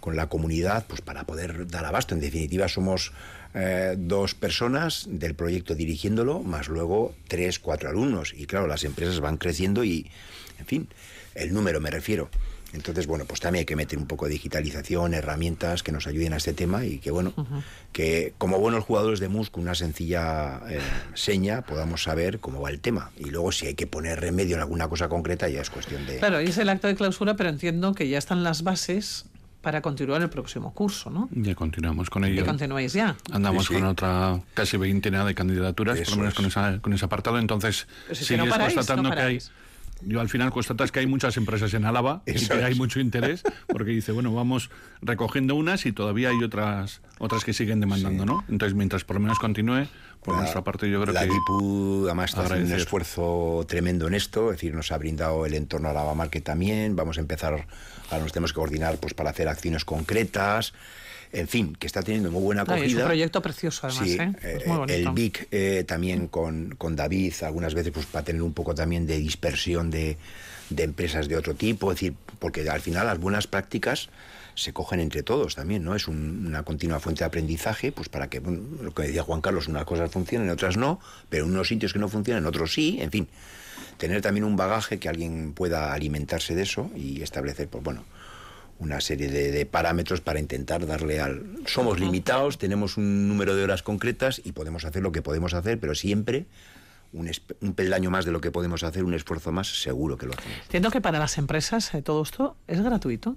con 0.00 0.16
la 0.16 0.28
comunidad, 0.28 0.84
pues 0.86 1.00
para 1.00 1.24
poder 1.24 1.66
dar 1.66 1.86
abasto. 1.86 2.14
En 2.14 2.20
definitiva, 2.20 2.68
somos 2.68 3.12
eh, 3.54 3.94
dos 3.96 4.34
personas 4.34 5.06
del 5.08 5.34
proyecto 5.34 5.74
dirigiéndolo, 5.74 6.40
más 6.40 6.68
luego 6.68 7.14
tres, 7.26 7.58
cuatro 7.58 7.88
alumnos. 7.88 8.34
Y 8.36 8.44
claro, 8.44 8.66
las 8.66 8.84
empresas 8.84 9.20
van 9.20 9.38
creciendo 9.38 9.82
y, 9.82 10.10
en 10.58 10.66
fin, 10.66 10.88
el 11.34 11.54
número 11.54 11.80
me 11.80 11.90
refiero. 11.90 12.28
Entonces, 12.74 13.06
bueno, 13.06 13.24
pues 13.24 13.40
también 13.40 13.60
hay 13.60 13.66
que 13.66 13.76
meter 13.76 13.98
un 13.98 14.06
poco 14.06 14.26
de 14.26 14.32
digitalización, 14.32 15.14
herramientas 15.14 15.82
que 15.82 15.92
nos 15.92 16.06
ayuden 16.06 16.32
a 16.32 16.36
este 16.36 16.52
tema 16.52 16.84
y 16.84 16.98
que, 16.98 17.10
bueno, 17.10 17.32
que 17.92 18.34
como 18.36 18.58
buenos 18.58 18.84
jugadores 18.84 19.20
de 19.20 19.28
mus, 19.28 19.48
con 19.50 19.62
una 19.62 19.74
sencilla 19.74 20.60
eh, 20.68 20.80
seña, 21.14 21.62
podamos 21.62 22.02
saber 22.02 22.40
cómo 22.40 22.60
va 22.60 22.70
el 22.70 22.80
tema. 22.80 23.12
Y 23.16 23.30
luego, 23.30 23.52
si 23.52 23.66
hay 23.66 23.74
que 23.74 23.86
poner 23.86 24.20
remedio 24.20 24.56
en 24.56 24.60
alguna 24.62 24.88
cosa 24.88 25.08
concreta, 25.08 25.48
ya 25.48 25.60
es 25.60 25.70
cuestión 25.70 26.04
de... 26.06 26.18
Claro, 26.18 26.38
es 26.38 26.58
el 26.58 26.68
acto 26.68 26.88
de 26.88 26.96
clausura, 26.96 27.36
pero 27.36 27.48
entiendo 27.48 27.94
que 27.94 28.08
ya 28.08 28.18
están 28.18 28.42
las 28.42 28.62
bases 28.64 29.26
para 29.64 29.80
continuar 29.80 30.20
el 30.20 30.28
próximo 30.28 30.74
curso, 30.74 31.08
¿no? 31.08 31.28
Ya 31.32 31.54
continuamos 31.54 32.10
con 32.10 32.24
ello. 32.24 32.42
Y 32.42 32.44
continuáis 32.44 32.92
ya. 32.92 33.16
Andamos 33.32 33.64
Sí, 33.64 33.68
sí. 33.68 33.80
con 33.80 33.88
otra 33.88 34.38
casi 34.52 34.76
veintena 34.76 35.24
de 35.24 35.34
candidaturas, 35.34 35.98
por 36.00 36.10
lo 36.10 36.16
menos 36.16 36.32
es. 36.34 36.36
con, 36.36 36.44
esa, 36.46 36.78
con 36.80 36.92
ese 36.92 37.04
apartado. 37.06 37.38
Entonces, 37.38 37.86
si 38.12 38.26
sigues 38.26 38.44
no 38.44 38.50
paráis, 38.50 38.74
constatando 38.74 39.08
no 39.08 39.14
que 39.14 39.22
hay. 39.22 39.38
Yo 40.02 40.20
al 40.20 40.28
final 40.28 40.50
constatas 40.50 40.92
que 40.92 41.00
hay 41.00 41.06
muchas 41.06 41.36
empresas 41.36 41.72
en 41.74 41.84
Álava 41.86 42.22
y 42.26 42.34
que 42.34 42.52
hay 42.62 42.74
mucho 42.74 43.00
interés, 43.00 43.42
porque 43.68 43.90
dice, 43.92 44.12
bueno, 44.12 44.34
vamos 44.34 44.70
recogiendo 45.00 45.54
unas 45.54 45.86
y 45.86 45.92
todavía 45.92 46.28
hay 46.30 46.42
otras 46.42 47.00
otras 47.18 47.44
que 47.44 47.52
siguen 47.54 47.80
demandando, 47.80 48.26
¿no? 48.26 48.44
Entonces, 48.48 48.74
mientras 48.74 49.04
por 49.04 49.16
lo 49.16 49.20
menos 49.20 49.38
continúe, 49.38 49.86
por 50.22 50.34
La- 50.34 50.40
nuestra 50.42 50.62
parte 50.62 50.90
yo 50.90 51.00
creo 51.02 51.14
la 51.14 51.20
que... 51.22 51.30
DIPU 51.30 52.02
además 52.06 52.30
está 52.30 52.42
haciendo 52.42 52.74
un 52.74 52.80
esfuerzo 52.80 53.64
tremendo 53.66 54.06
en 54.06 54.14
esto, 54.14 54.50
es 54.50 54.56
decir, 54.56 54.74
nos 54.74 54.92
ha 54.92 54.98
brindado 54.98 55.46
el 55.46 55.54
entorno 55.54 55.88
a 55.88 55.92
la 55.92 56.14
Market 56.14 56.44
también, 56.44 56.96
vamos 56.96 57.16
a 57.16 57.20
empezar, 57.20 57.66
ahora 58.10 58.22
nos 58.22 58.32
tenemos 58.32 58.52
que 58.52 58.56
coordinar 58.56 58.98
pues 58.98 59.14
para 59.14 59.30
hacer 59.30 59.48
acciones 59.48 59.84
concretas, 59.84 60.74
en 61.34 61.48
fin, 61.48 61.76
que 61.78 61.86
está 61.86 62.02
teniendo 62.02 62.30
muy 62.30 62.42
buena 62.42 62.64
No, 62.64 62.72
acogida. 62.72 62.86
es 62.86 62.94
un 62.94 63.04
proyecto 63.04 63.42
precioso, 63.42 63.86
además, 63.86 64.08
Sí, 64.08 64.16
¿eh? 64.16 64.32
eh, 64.42 64.58
Es 64.60 64.66
muy 64.66 64.76
bonito. 64.78 65.08
el 65.10 65.14
BIC 65.14 65.48
eh, 65.50 65.84
también 65.86 66.28
con, 66.28 66.74
con 66.78 66.96
David, 66.96 67.34
algunas 67.42 67.74
veces 67.74 67.92
pues 67.92 68.06
para 68.06 68.24
tener 68.24 68.42
un 68.42 68.52
poco 68.52 68.74
también 68.74 69.06
de 69.06 69.18
dispersión 69.18 69.90
de, 69.90 70.16
de 70.70 70.82
empresas 70.82 71.28
de 71.28 71.36
otro 71.36 71.54
tipo, 71.54 71.90
es 71.92 71.96
decir, 71.96 72.14
porque 72.38 72.68
al 72.68 72.80
final 72.80 73.06
las 73.06 73.18
buenas 73.18 73.46
prácticas 73.46 74.08
se 74.56 74.72
cogen 74.72 75.00
entre 75.00 75.24
todos 75.24 75.56
también, 75.56 75.82
¿no? 75.82 75.96
Es 75.96 76.06
un- 76.06 76.46
una 76.46 76.62
continua 76.62 77.00
fuente 77.00 77.20
de 77.20 77.24
aprendizaje, 77.26 77.90
pues 77.90 78.08
para 78.08 78.28
que, 78.30 78.38
bueno, 78.38 78.60
lo 78.82 78.94
que 78.94 79.02
decía 79.02 79.24
Juan 79.24 79.40
Carlos, 79.40 79.66
unas 79.66 79.84
cosas 79.84 80.10
funcionen, 80.12 80.48
otras 80.50 80.76
no, 80.76 81.00
pero 81.28 81.44
en 81.44 81.50
unos 81.50 81.66
sitios 81.66 81.92
que 81.92 81.98
no 81.98 82.08
funcionan, 82.08 82.44
en 82.44 82.46
otros 82.46 82.72
sí, 82.72 82.98
en 83.00 83.10
fin. 83.10 83.28
Tener 83.98 84.22
también 84.22 84.44
un 84.44 84.54
bagaje 84.56 84.98
que 85.00 85.08
alguien 85.08 85.52
pueda 85.54 85.92
alimentarse 85.92 86.54
de 86.54 86.62
eso 86.62 86.90
y 86.94 87.22
establecer, 87.22 87.66
pues 87.68 87.82
bueno, 87.82 88.04
una 88.78 89.00
serie 89.00 89.28
de, 89.28 89.50
de 89.52 89.66
parámetros 89.66 90.20
para 90.20 90.40
intentar 90.40 90.86
darle 90.86 91.20
al... 91.20 91.42
Somos 91.66 92.00
limitados, 92.00 92.58
tenemos 92.58 92.96
un 92.96 93.28
número 93.28 93.54
de 93.56 93.62
horas 93.64 93.82
concretas 93.82 94.40
y 94.44 94.52
podemos 94.52 94.84
hacer 94.84 95.02
lo 95.02 95.12
que 95.12 95.22
podemos 95.22 95.54
hacer, 95.54 95.78
pero 95.78 95.94
siempre 95.94 96.46
un, 97.12 97.30
un 97.60 97.74
peldaño 97.74 98.10
más 98.10 98.24
de 98.24 98.32
lo 98.32 98.40
que 98.40 98.50
podemos 98.50 98.82
hacer, 98.82 99.04
un 99.04 99.14
esfuerzo 99.14 99.52
más, 99.52 99.80
seguro 99.80 100.18
que 100.18 100.26
lo 100.26 100.32
hacemos. 100.32 100.58
Entiendo 100.62 100.90
que 100.90 101.00
para 101.00 101.18
las 101.18 101.38
empresas 101.38 101.94
eh, 101.94 102.02
todo 102.02 102.22
esto 102.22 102.56
es 102.66 102.82
gratuito. 102.82 103.36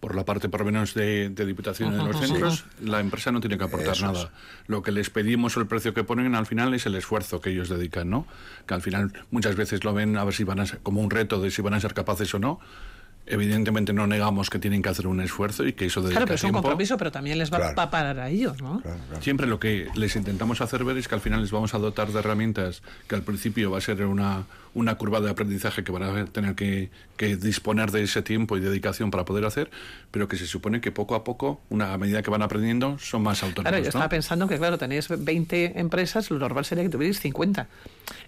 por 0.00 0.14
la 0.14 0.24
parte 0.24 0.48
por 0.48 0.60
lo 0.60 0.66
menos 0.66 0.94
de, 0.94 1.30
de 1.30 1.46
Diputación 1.46 1.96
de 1.96 2.04
los 2.04 2.18
centros, 2.20 2.64
la 2.82 3.00
empresa 3.00 3.32
no 3.32 3.40
tiene 3.40 3.56
que 3.58 3.64
aportar 3.64 3.92
Eso 3.94 4.06
es. 4.06 4.12
nada. 4.12 4.30
Lo 4.66 4.82
que 4.82 4.92
les 4.92 5.10
pedimos 5.10 5.56
o 5.56 5.60
el 5.60 5.66
precio 5.66 5.94
que 5.94 6.04
ponen 6.04 6.34
al 6.34 6.46
final 6.46 6.74
es 6.74 6.86
el 6.86 6.94
esfuerzo 6.96 7.40
que 7.40 7.50
ellos 7.50 7.68
dedican, 7.68 8.10
¿no? 8.10 8.26
Que 8.66 8.74
al 8.74 8.82
final 8.82 9.12
muchas 9.30 9.56
veces 9.56 9.84
lo 9.84 9.94
ven 9.94 10.16
a 10.16 10.24
ver 10.24 10.34
si 10.34 10.44
van 10.44 10.60
a 10.60 10.66
ser, 10.66 10.80
como 10.80 11.00
un 11.00 11.10
reto 11.10 11.40
de 11.40 11.50
si 11.50 11.62
van 11.62 11.74
a 11.74 11.80
ser 11.80 11.94
capaces 11.94 12.32
o 12.34 12.38
no. 12.38 12.60
Evidentemente 13.26 13.92
no 13.92 14.06
negamos 14.06 14.50
que 14.50 14.58
tienen 14.60 14.82
que 14.82 14.88
hacer 14.88 15.06
un 15.08 15.20
esfuerzo 15.20 15.66
y 15.66 15.72
que 15.72 15.86
eso 15.86 16.00
dedica 16.00 16.12
Claro, 16.20 16.26
pero 16.26 16.34
es 16.36 16.42
un 16.44 16.48
tiempo. 16.48 16.62
compromiso, 16.62 16.96
pero 16.96 17.10
también 17.10 17.38
les 17.38 17.52
va 17.52 17.58
Claro. 17.58 17.80
a 17.80 17.90
parar 17.90 18.20
a 18.20 18.28
ellos, 18.30 18.62
¿no? 18.62 18.80
Siempre 19.20 19.46
lo 19.48 19.58
que 19.58 19.88
les 19.96 20.14
intentamos 20.16 20.60
hacer 20.60 20.84
ver 20.84 20.96
es 20.96 21.08
que 21.08 21.16
al 21.16 21.20
final 21.20 21.40
les 21.40 21.50
vamos 21.50 21.74
a 21.74 21.78
dotar 21.78 22.08
de 22.12 22.18
herramientas 22.20 22.82
que 23.08 23.14
al 23.16 23.22
principio 23.22 23.70
va 23.72 23.78
a 23.78 23.80
ser 23.80 24.04
una, 24.06 24.44
una 24.76 24.96
curva 24.96 25.22
de 25.22 25.30
aprendizaje 25.30 25.82
que 25.84 25.90
van 25.90 26.02
a 26.02 26.26
tener 26.26 26.54
que, 26.54 26.90
que 27.16 27.36
disponer 27.36 27.90
de 27.90 28.02
ese 28.02 28.20
tiempo 28.20 28.58
y 28.58 28.60
dedicación 28.60 29.10
para 29.10 29.24
poder 29.24 29.46
hacer, 29.46 29.70
pero 30.10 30.28
que 30.28 30.36
se 30.36 30.46
supone 30.46 30.82
que 30.82 30.92
poco 30.92 31.14
a 31.14 31.24
poco, 31.24 31.62
una, 31.70 31.94
a 31.94 31.98
medida 31.98 32.22
que 32.22 32.28
van 32.28 32.42
aprendiendo, 32.42 32.98
son 32.98 33.22
más 33.22 33.42
autónomos. 33.42 33.70
Claro, 33.70 33.78
yo 33.78 33.84
¿no? 33.84 33.88
estaba 33.88 34.08
pensando 34.10 34.46
que, 34.46 34.58
claro, 34.58 34.76
tenéis 34.76 35.08
20 35.08 35.80
empresas, 35.80 36.30
lo 36.30 36.38
normal 36.38 36.66
sería 36.66 36.84
que 36.84 36.90
tuvierais 36.90 37.18
50. 37.20 37.66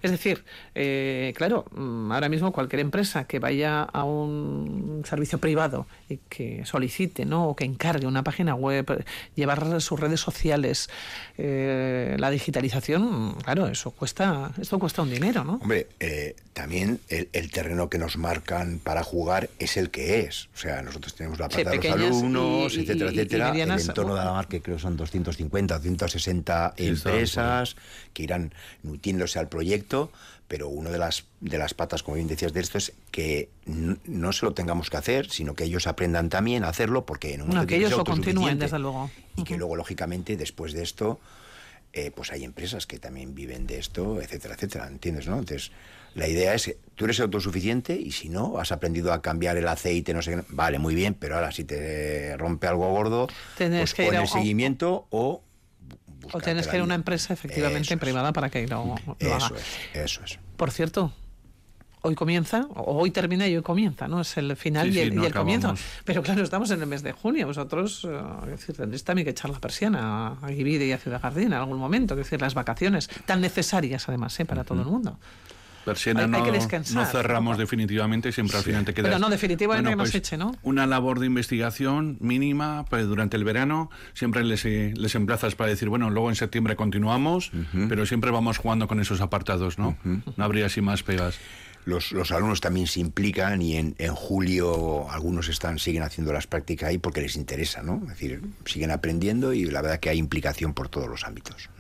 Es 0.03 0.11
decir, 0.11 0.43
eh, 0.75 1.35
claro, 1.37 1.67
mm, 1.71 2.13
ahora 2.13 2.31
mismo 2.31 2.51
cualquier 2.51 2.81
empresa 2.81 3.25
que 3.25 3.39
vaya 3.39 3.83
a 3.83 4.05
un 4.05 5.03
servicio 5.07 5.39
privado 5.39 5.87
y 6.09 6.19
que 6.31 6.65
solicite, 6.65 7.27
¿no? 7.27 7.49
O 7.49 7.57
que 7.57 7.65
encargue 7.65 8.07
una 8.07 8.25
página 8.25 8.55
web, 8.55 9.05
llevar 9.35 9.81
sus 9.83 10.01
redes 10.01 10.21
sociales, 10.21 10.89
eh, 11.37 12.17
la 12.19 12.31
digitalización, 12.31 13.35
claro, 13.45 13.67
eso 13.67 13.91
cuesta, 13.91 14.53
esto 14.59 14.79
cuesta 14.79 15.03
un 15.03 15.11
dinero, 15.11 15.45
¿no? 15.45 15.55
Hombre, 15.57 15.89
eh, 16.01 16.37
también 16.53 17.01
el, 17.09 17.29
el 17.33 17.51
terreno 17.53 17.89
que 17.89 17.99
nos 17.99 18.17
marcan 18.17 18.81
para 18.81 19.03
jugar 19.05 19.49
es 19.59 19.77
el 19.77 19.91
que 19.91 20.21
es. 20.21 20.49
O 20.55 20.59
sea, 20.59 20.83
nosotros 20.83 21.15
tenemos 21.15 21.39
la 21.39 21.49
Sí, 21.49 21.63
parte 21.65 21.71
de 21.71 21.77
los 21.77 21.87
alumnos, 22.17 22.75
y- 22.75 22.79
y- 22.79 22.81
etcétera, 22.83 23.11
y- 23.11 23.15
y 23.15 23.19
etcétera. 23.19 23.51
medianas, 23.51 23.83
el 23.83 23.89
entorno 23.89 24.15
de 24.17 24.25
la 24.25 24.31
uh, 24.33 24.35
marca 24.35 24.61
creo 24.61 24.77
que 24.77 24.83
son 24.83 24.97
250, 24.97 25.79
260 25.79 26.75
Sí, 26.77 26.85
está 26.89 27.11
empresas 27.11 27.77
que 28.13 28.23
irán 28.25 28.53
nutriéndose 28.83 29.39
al 29.39 29.49
proyecto, 29.49 30.11
pero 30.49 30.69
una 30.69 30.91
de 30.91 30.99
las, 30.99 31.25
de 31.41 31.59
las 31.59 31.75
patas, 31.75 32.03
como 32.03 32.17
bien 32.17 32.27
decías, 32.27 32.53
de 32.53 32.61
esto 32.61 32.79
es 32.79 32.93
que 33.11 33.51
n- 33.67 33.99
no 34.07 34.33
se 34.33 34.47
lo 34.47 34.55
tengamos 34.55 34.91
que 34.91 34.97
hacer, 34.97 35.31
sino 35.31 35.55
que 35.55 35.65
ellos 35.65 35.87
aprendan 35.87 36.29
también 36.29 36.65
a 36.65 36.69
hacerlo, 36.69 37.05
porque 37.07 37.35
en 37.35 37.43
un 37.43 37.49
Bueno, 37.49 37.61
momento 37.61 37.69
que 37.69 37.75
tiene 37.77 37.87
ellos 37.87 37.99
lo 37.99 38.05
continúen, 38.05 38.59
desde 38.59 38.79
luego. 38.79 39.11
Y 39.37 39.45
que 39.45 39.57
luego, 39.57 39.77
lógicamente, 39.77 40.37
después 40.37 40.73
de 40.73 40.83
esto, 40.83 41.21
eh, 41.93 42.11
pues 42.15 42.33
hay 42.33 42.45
empresas 42.45 42.87
que 42.87 42.99
también 42.99 43.35
viven 43.35 43.67
de 43.67 43.79
esto, 43.79 44.21
etcétera, 44.21 44.55
etcétera, 44.55 44.89
¿entiendes? 44.89 45.27
¿no? 45.27 45.39
Entonces, 45.39 45.71
la 46.19 46.29
idea 46.29 46.55
es, 46.55 46.77
tú 46.95 47.05
eres 47.07 47.21
autosuficiente 47.21 47.95
y 47.95 48.11
si 48.13 48.29
no, 48.29 48.59
has 48.59 48.73
aprendido 48.73 49.13
a 49.13 49.23
cambiar 49.23 49.57
el 49.57 49.67
aceite, 49.69 50.13
no 50.13 50.21
sé 50.23 50.33
qué, 50.37 50.45
vale, 50.51 50.79
muy 50.79 50.95
bien, 50.95 51.15
pero 51.15 51.37
ahora 51.37 51.53
si 51.53 51.65
te 51.65 52.37
rompe 52.37 52.67
algo 52.67 52.91
gordo, 52.91 53.29
Tienes 53.57 53.81
pues 53.81 53.95
que 53.95 54.03
ir 54.03 54.09
pon 54.09 54.17
a- 54.19 54.23
el 54.23 54.29
seguimiento 54.29 55.07
o... 55.11 55.43
O 56.33 56.41
tienes 56.41 56.67
que 56.69 56.77
ir 56.77 56.83
a 56.83 56.85
una 56.85 56.95
empresa 56.97 57.33
efectivamente 57.33 57.87
Eso 57.87 57.95
es. 57.95 58.01
privada 58.01 58.33
para 58.35 58.51
que 58.51 58.67
lo, 58.69 58.97
lo 59.07 59.17
Eso 59.19 59.35
haga. 59.47 59.57
es, 59.57 59.97
eso 59.97 60.21
es. 60.25 60.39
Por 60.59 60.71
cierto, 60.71 61.11
hoy 62.03 62.15
comienza, 62.15 62.67
o 62.75 62.99
hoy 63.01 63.11
termina 63.13 63.47
y 63.49 63.57
hoy 63.57 63.63
comienza, 63.63 64.09
¿no? 64.09 64.21
Es 64.21 64.37
el 64.37 64.55
final 64.57 64.89
Sí, 64.89 64.91
y 64.91 64.93
sí, 64.95 65.01
el, 65.01 65.15
no 65.15 65.23
y 65.23 65.27
el 65.27 65.33
comienzo. 65.33 65.75
Pero 66.05 66.23
claro, 66.23 66.43
estamos 66.43 66.71
en 66.71 66.81
el 66.83 66.87
mes 66.87 67.03
de 67.03 67.13
junio. 67.13 67.47
Vosotros, 67.47 68.07
eh, 68.07 68.21
es 68.45 68.51
decir, 68.61 68.77
tendréis 68.77 69.05
también 69.05 69.25
que 69.25 69.31
echar 69.31 69.51
la 69.51 69.59
persiana 69.61 70.37
a 70.43 70.49
Guivide 70.51 70.87
y 70.87 70.93
a 70.93 70.99
Ciudad 70.99 71.21
Jardín 71.23 71.47
en 71.47 71.53
algún 71.55 71.79
momento. 71.79 72.13
Es 72.15 72.19
decir, 72.19 72.41
las 72.43 72.53
vacaciones, 72.53 73.09
tan 73.25 73.41
necesarias 73.41 74.07
además, 74.09 74.39
¿eh? 74.41 74.45
para 74.45 74.65
todo 74.65 74.81
el 74.83 74.87
mundo. 74.87 75.19
Persiana 75.89 76.21
Hay- 76.21 76.27
hay 76.27 76.31
no, 76.31 76.45
que 76.45 76.53
descansar, 76.53 76.95
no 76.97 77.05
cerramos 77.07 77.57
¿no? 77.57 77.61
definitivamente, 77.61 78.33
siempre 78.33 78.57
al 78.59 78.63
final 78.65 78.85
te 78.85 78.95
quedas... 78.95 79.09
Pero 79.09 79.19
no, 79.19 79.29
definitivamente 79.29 79.91
que 79.91 79.97
nos 79.97 80.11
pues, 80.11 80.15
eche, 80.15 80.37
¿no? 80.37 80.55
Una 80.63 80.87
labor 80.87 81.19
de 81.21 81.27
investigación 81.27 82.17
mínima 82.21 82.85
pues, 82.89 83.07
durante 83.07 83.37
el 83.37 83.45
verano, 83.45 83.91
siempre 84.15 84.45
les, 84.45 84.65
eh, 84.65 84.93
les 84.97 85.15
emplazas 85.15 85.55
para 85.55 85.71
decir, 85.71 85.89
bueno, 85.89 86.11
luego 86.11 86.29
en 86.29 86.37
septiembre 86.37 86.77
continuamos, 86.77 87.51
pero 87.89 88.07
siempre 88.07 88.31
vamos 88.31 88.59
jugando 88.59 88.87
con 88.89 89.01
esos 89.01 89.21
apartados, 89.21 89.79
¿no? 89.79 89.97
No 90.05 90.45
habría 90.45 90.67
así 90.67 90.81
más 90.81 91.03
pegas. 91.03 91.39
Los, 91.89 92.13
los 92.13 92.31
alumnos 92.33 92.61
también 92.61 92.87
se 92.87 93.01
implican 93.01 93.63
y 93.63 93.77
en, 93.77 93.95
en 93.97 94.15
julio 94.15 95.11
algunos 95.11 95.49
están 95.49 95.79
siguen 95.79 96.03
haciendo 96.03 96.35
las 96.35 96.47
prácticas 96.47 96.91
ahí 96.91 96.99
porque 96.99 97.23
les 97.23 97.35
interesa, 97.35 97.83
¿no? 97.83 98.03
Es 98.03 98.09
decir, 98.09 98.43
siguen 98.67 98.91
aprendiendo 98.91 99.55
y 99.55 99.65
la 99.65 99.81
verdad 99.81 99.99
que 99.99 100.11
hay 100.11 100.19
implicación 100.19 100.75
por 100.75 100.91
todos 100.91 101.09
los 101.09 101.25
ámbitos. 101.25 101.71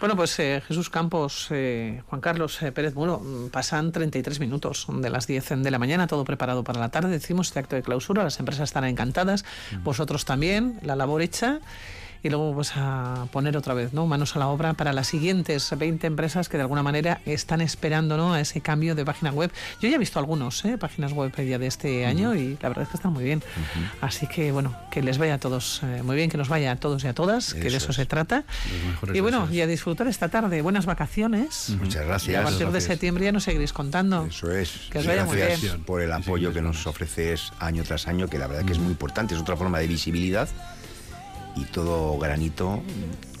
Bueno, 0.00 0.16
pues 0.16 0.38
eh, 0.38 0.62
Jesús 0.66 0.88
Campos, 0.88 1.48
eh, 1.50 2.02
Juan 2.06 2.22
Carlos 2.22 2.62
eh, 2.62 2.72
Pérez 2.72 2.94
Muro, 2.94 3.18
mm, 3.18 3.48
pasan 3.50 3.92
33 3.92 4.40
minutos 4.40 4.86
de 4.88 5.10
las 5.10 5.26
10 5.26 5.62
de 5.62 5.70
la 5.70 5.78
mañana, 5.78 6.06
todo 6.06 6.24
preparado 6.24 6.64
para 6.64 6.80
la 6.80 6.88
tarde. 6.88 7.10
Decimos 7.10 7.48
este 7.48 7.58
acto 7.58 7.76
de 7.76 7.82
clausura, 7.82 8.24
las 8.24 8.38
empresas 8.38 8.70
estarán 8.70 8.88
encantadas, 8.88 9.44
vosotros 9.82 10.24
también, 10.24 10.78
la 10.82 10.96
labor 10.96 11.20
hecha. 11.20 11.60
Y 12.22 12.30
luego 12.30 12.50
vamos 12.50 12.72
a 12.76 13.26
poner 13.32 13.56
otra 13.56 13.74
vez 13.74 13.92
¿no? 13.92 14.06
manos 14.06 14.34
a 14.36 14.38
la 14.38 14.48
obra 14.48 14.74
para 14.74 14.92
las 14.92 15.06
siguientes 15.06 15.70
20 15.76 16.06
empresas 16.06 16.48
que 16.48 16.56
de 16.56 16.62
alguna 16.62 16.82
manera 16.82 17.20
están 17.26 17.60
esperando 17.60 18.16
¿no? 18.16 18.34
a 18.34 18.40
ese 18.40 18.60
cambio 18.60 18.94
de 18.94 19.04
página 19.04 19.30
web. 19.30 19.50
Yo 19.80 19.88
ya 19.88 19.96
he 19.96 19.98
visto 19.98 20.18
algunos 20.18 20.64
¿eh? 20.64 20.78
páginas 20.78 21.12
web 21.12 21.32
ya 21.46 21.58
de 21.58 21.66
este 21.66 22.06
año 22.06 22.34
y 22.34 22.58
la 22.60 22.68
verdad 22.68 22.82
es 22.84 22.88
que 22.90 22.96
están 22.96 23.12
muy 23.12 23.24
bien. 23.24 23.42
Así 24.00 24.26
que 24.26 24.50
bueno, 24.52 24.74
que 24.90 25.02
les 25.02 25.18
vaya 25.18 25.34
a 25.34 25.38
todos 25.38 25.80
eh, 25.84 26.02
muy 26.02 26.16
bien, 26.16 26.30
que 26.30 26.36
nos 26.38 26.48
vaya 26.48 26.72
a 26.72 26.76
todos 26.76 27.04
y 27.04 27.06
a 27.08 27.14
todas, 27.14 27.54
que 27.54 27.60
de 27.60 27.68
Eso 27.68 27.76
eso 27.78 27.90
es. 27.90 27.96
se 27.96 28.06
trata. 28.06 28.44
Y 29.14 29.20
bueno, 29.20 29.40
deseos. 29.42 29.54
y 29.56 29.60
a 29.62 29.66
disfrutar 29.66 30.08
esta 30.08 30.28
tarde. 30.28 30.60
Buenas 30.62 30.86
vacaciones. 30.86 31.70
Muchas 31.80 31.94
Y 31.94 31.98
a 31.98 32.04
gracias. 32.06 32.42
partir 32.42 32.58
de 32.58 32.64
Gracias. 32.72 32.84
septiembre 32.84 33.24
ya 33.24 33.32
nos 33.32 33.44
seguiréis 33.44 33.72
contando. 33.72 34.26
Eso 34.26 34.50
es. 34.50 34.88
Que 34.90 34.98
os 34.98 35.06
vaya 35.06 35.24
muy 35.24 35.36
Gracias 35.36 35.60
bien. 35.62 35.84
por 35.84 36.02
el 36.02 36.12
apoyo 36.12 36.52
que 36.52 36.62
nos 36.62 36.86
ofreces 36.86 37.52
año 37.60 37.84
tras 37.84 38.08
año, 38.08 38.28
que 38.28 38.38
la 38.38 38.46
verdad 38.48 38.64
que 38.64 38.72
es 38.72 38.78
muy 38.78 38.90
importante, 38.90 39.34
es 39.34 39.40
otra 39.40 39.56
forma 39.56 39.78
de 39.78 39.86
visibilidad 39.86 40.48
y 41.60 41.64
todo 41.64 42.18
granito. 42.18 42.82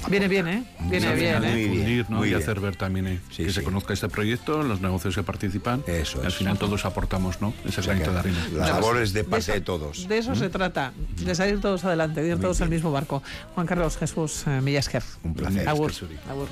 Viene 0.08 0.28
bien, 0.28 0.46
¿eh? 0.48 0.64
Viene 0.88 1.12
bien, 1.14 1.40
bien, 1.40 1.44
¿eh? 1.44 1.48
muy 1.48 1.56
bien. 1.56 1.72
difundir 1.72 2.06
¿no? 2.10 2.24
y 2.24 2.28
bien. 2.28 2.40
hacer 2.40 2.60
ver 2.60 2.76
también 2.76 3.06
eh, 3.08 3.20
Sí, 3.30 3.42
que 3.44 3.48
sí. 3.50 3.56
se 3.56 3.62
conozca 3.64 3.92
este 3.92 4.08
proyecto, 4.08 4.62
los 4.62 4.80
negocios 4.80 5.14
que 5.16 5.22
participan. 5.24 5.82
Eso 5.86 6.20
y 6.22 6.26
al 6.26 6.32
final 6.32 6.56
todos 6.58 6.84
aportamos 6.84 7.40
¿no? 7.40 7.52
ese 7.66 7.80
O 7.80 7.82
sea 7.82 7.94
granito 7.94 8.12
de 8.12 8.18
arena. 8.20 8.38
la 8.44 8.50
Bueno, 8.58 8.66
labor 8.74 8.92
pues, 8.94 9.02
es 9.08 9.12
de 9.12 9.24
parte 9.24 9.52
de, 9.52 9.58
eso- 9.58 9.64
todos. 9.64 10.08
De 10.08 10.18
eso 10.18 10.34
se 10.36 10.48
trata, 10.48 10.92
de 11.16 11.34
salir 11.34 11.60
todos 11.60 11.84
adelante, 11.84 12.22
de 12.22 12.28
ir 12.28 12.40
todos 12.40 12.60
al 12.60 12.68
mismo 12.70 12.92
barco. 12.92 13.22
Juan 13.54 13.66
Carlos 13.66 13.96
Jesús 13.98 14.44
eh, 14.46 14.60
Millasquer. 14.62 15.02
Un 15.24 15.34
placer. 15.34 15.68
Agur. 15.68 15.92
Agur. 16.30 16.48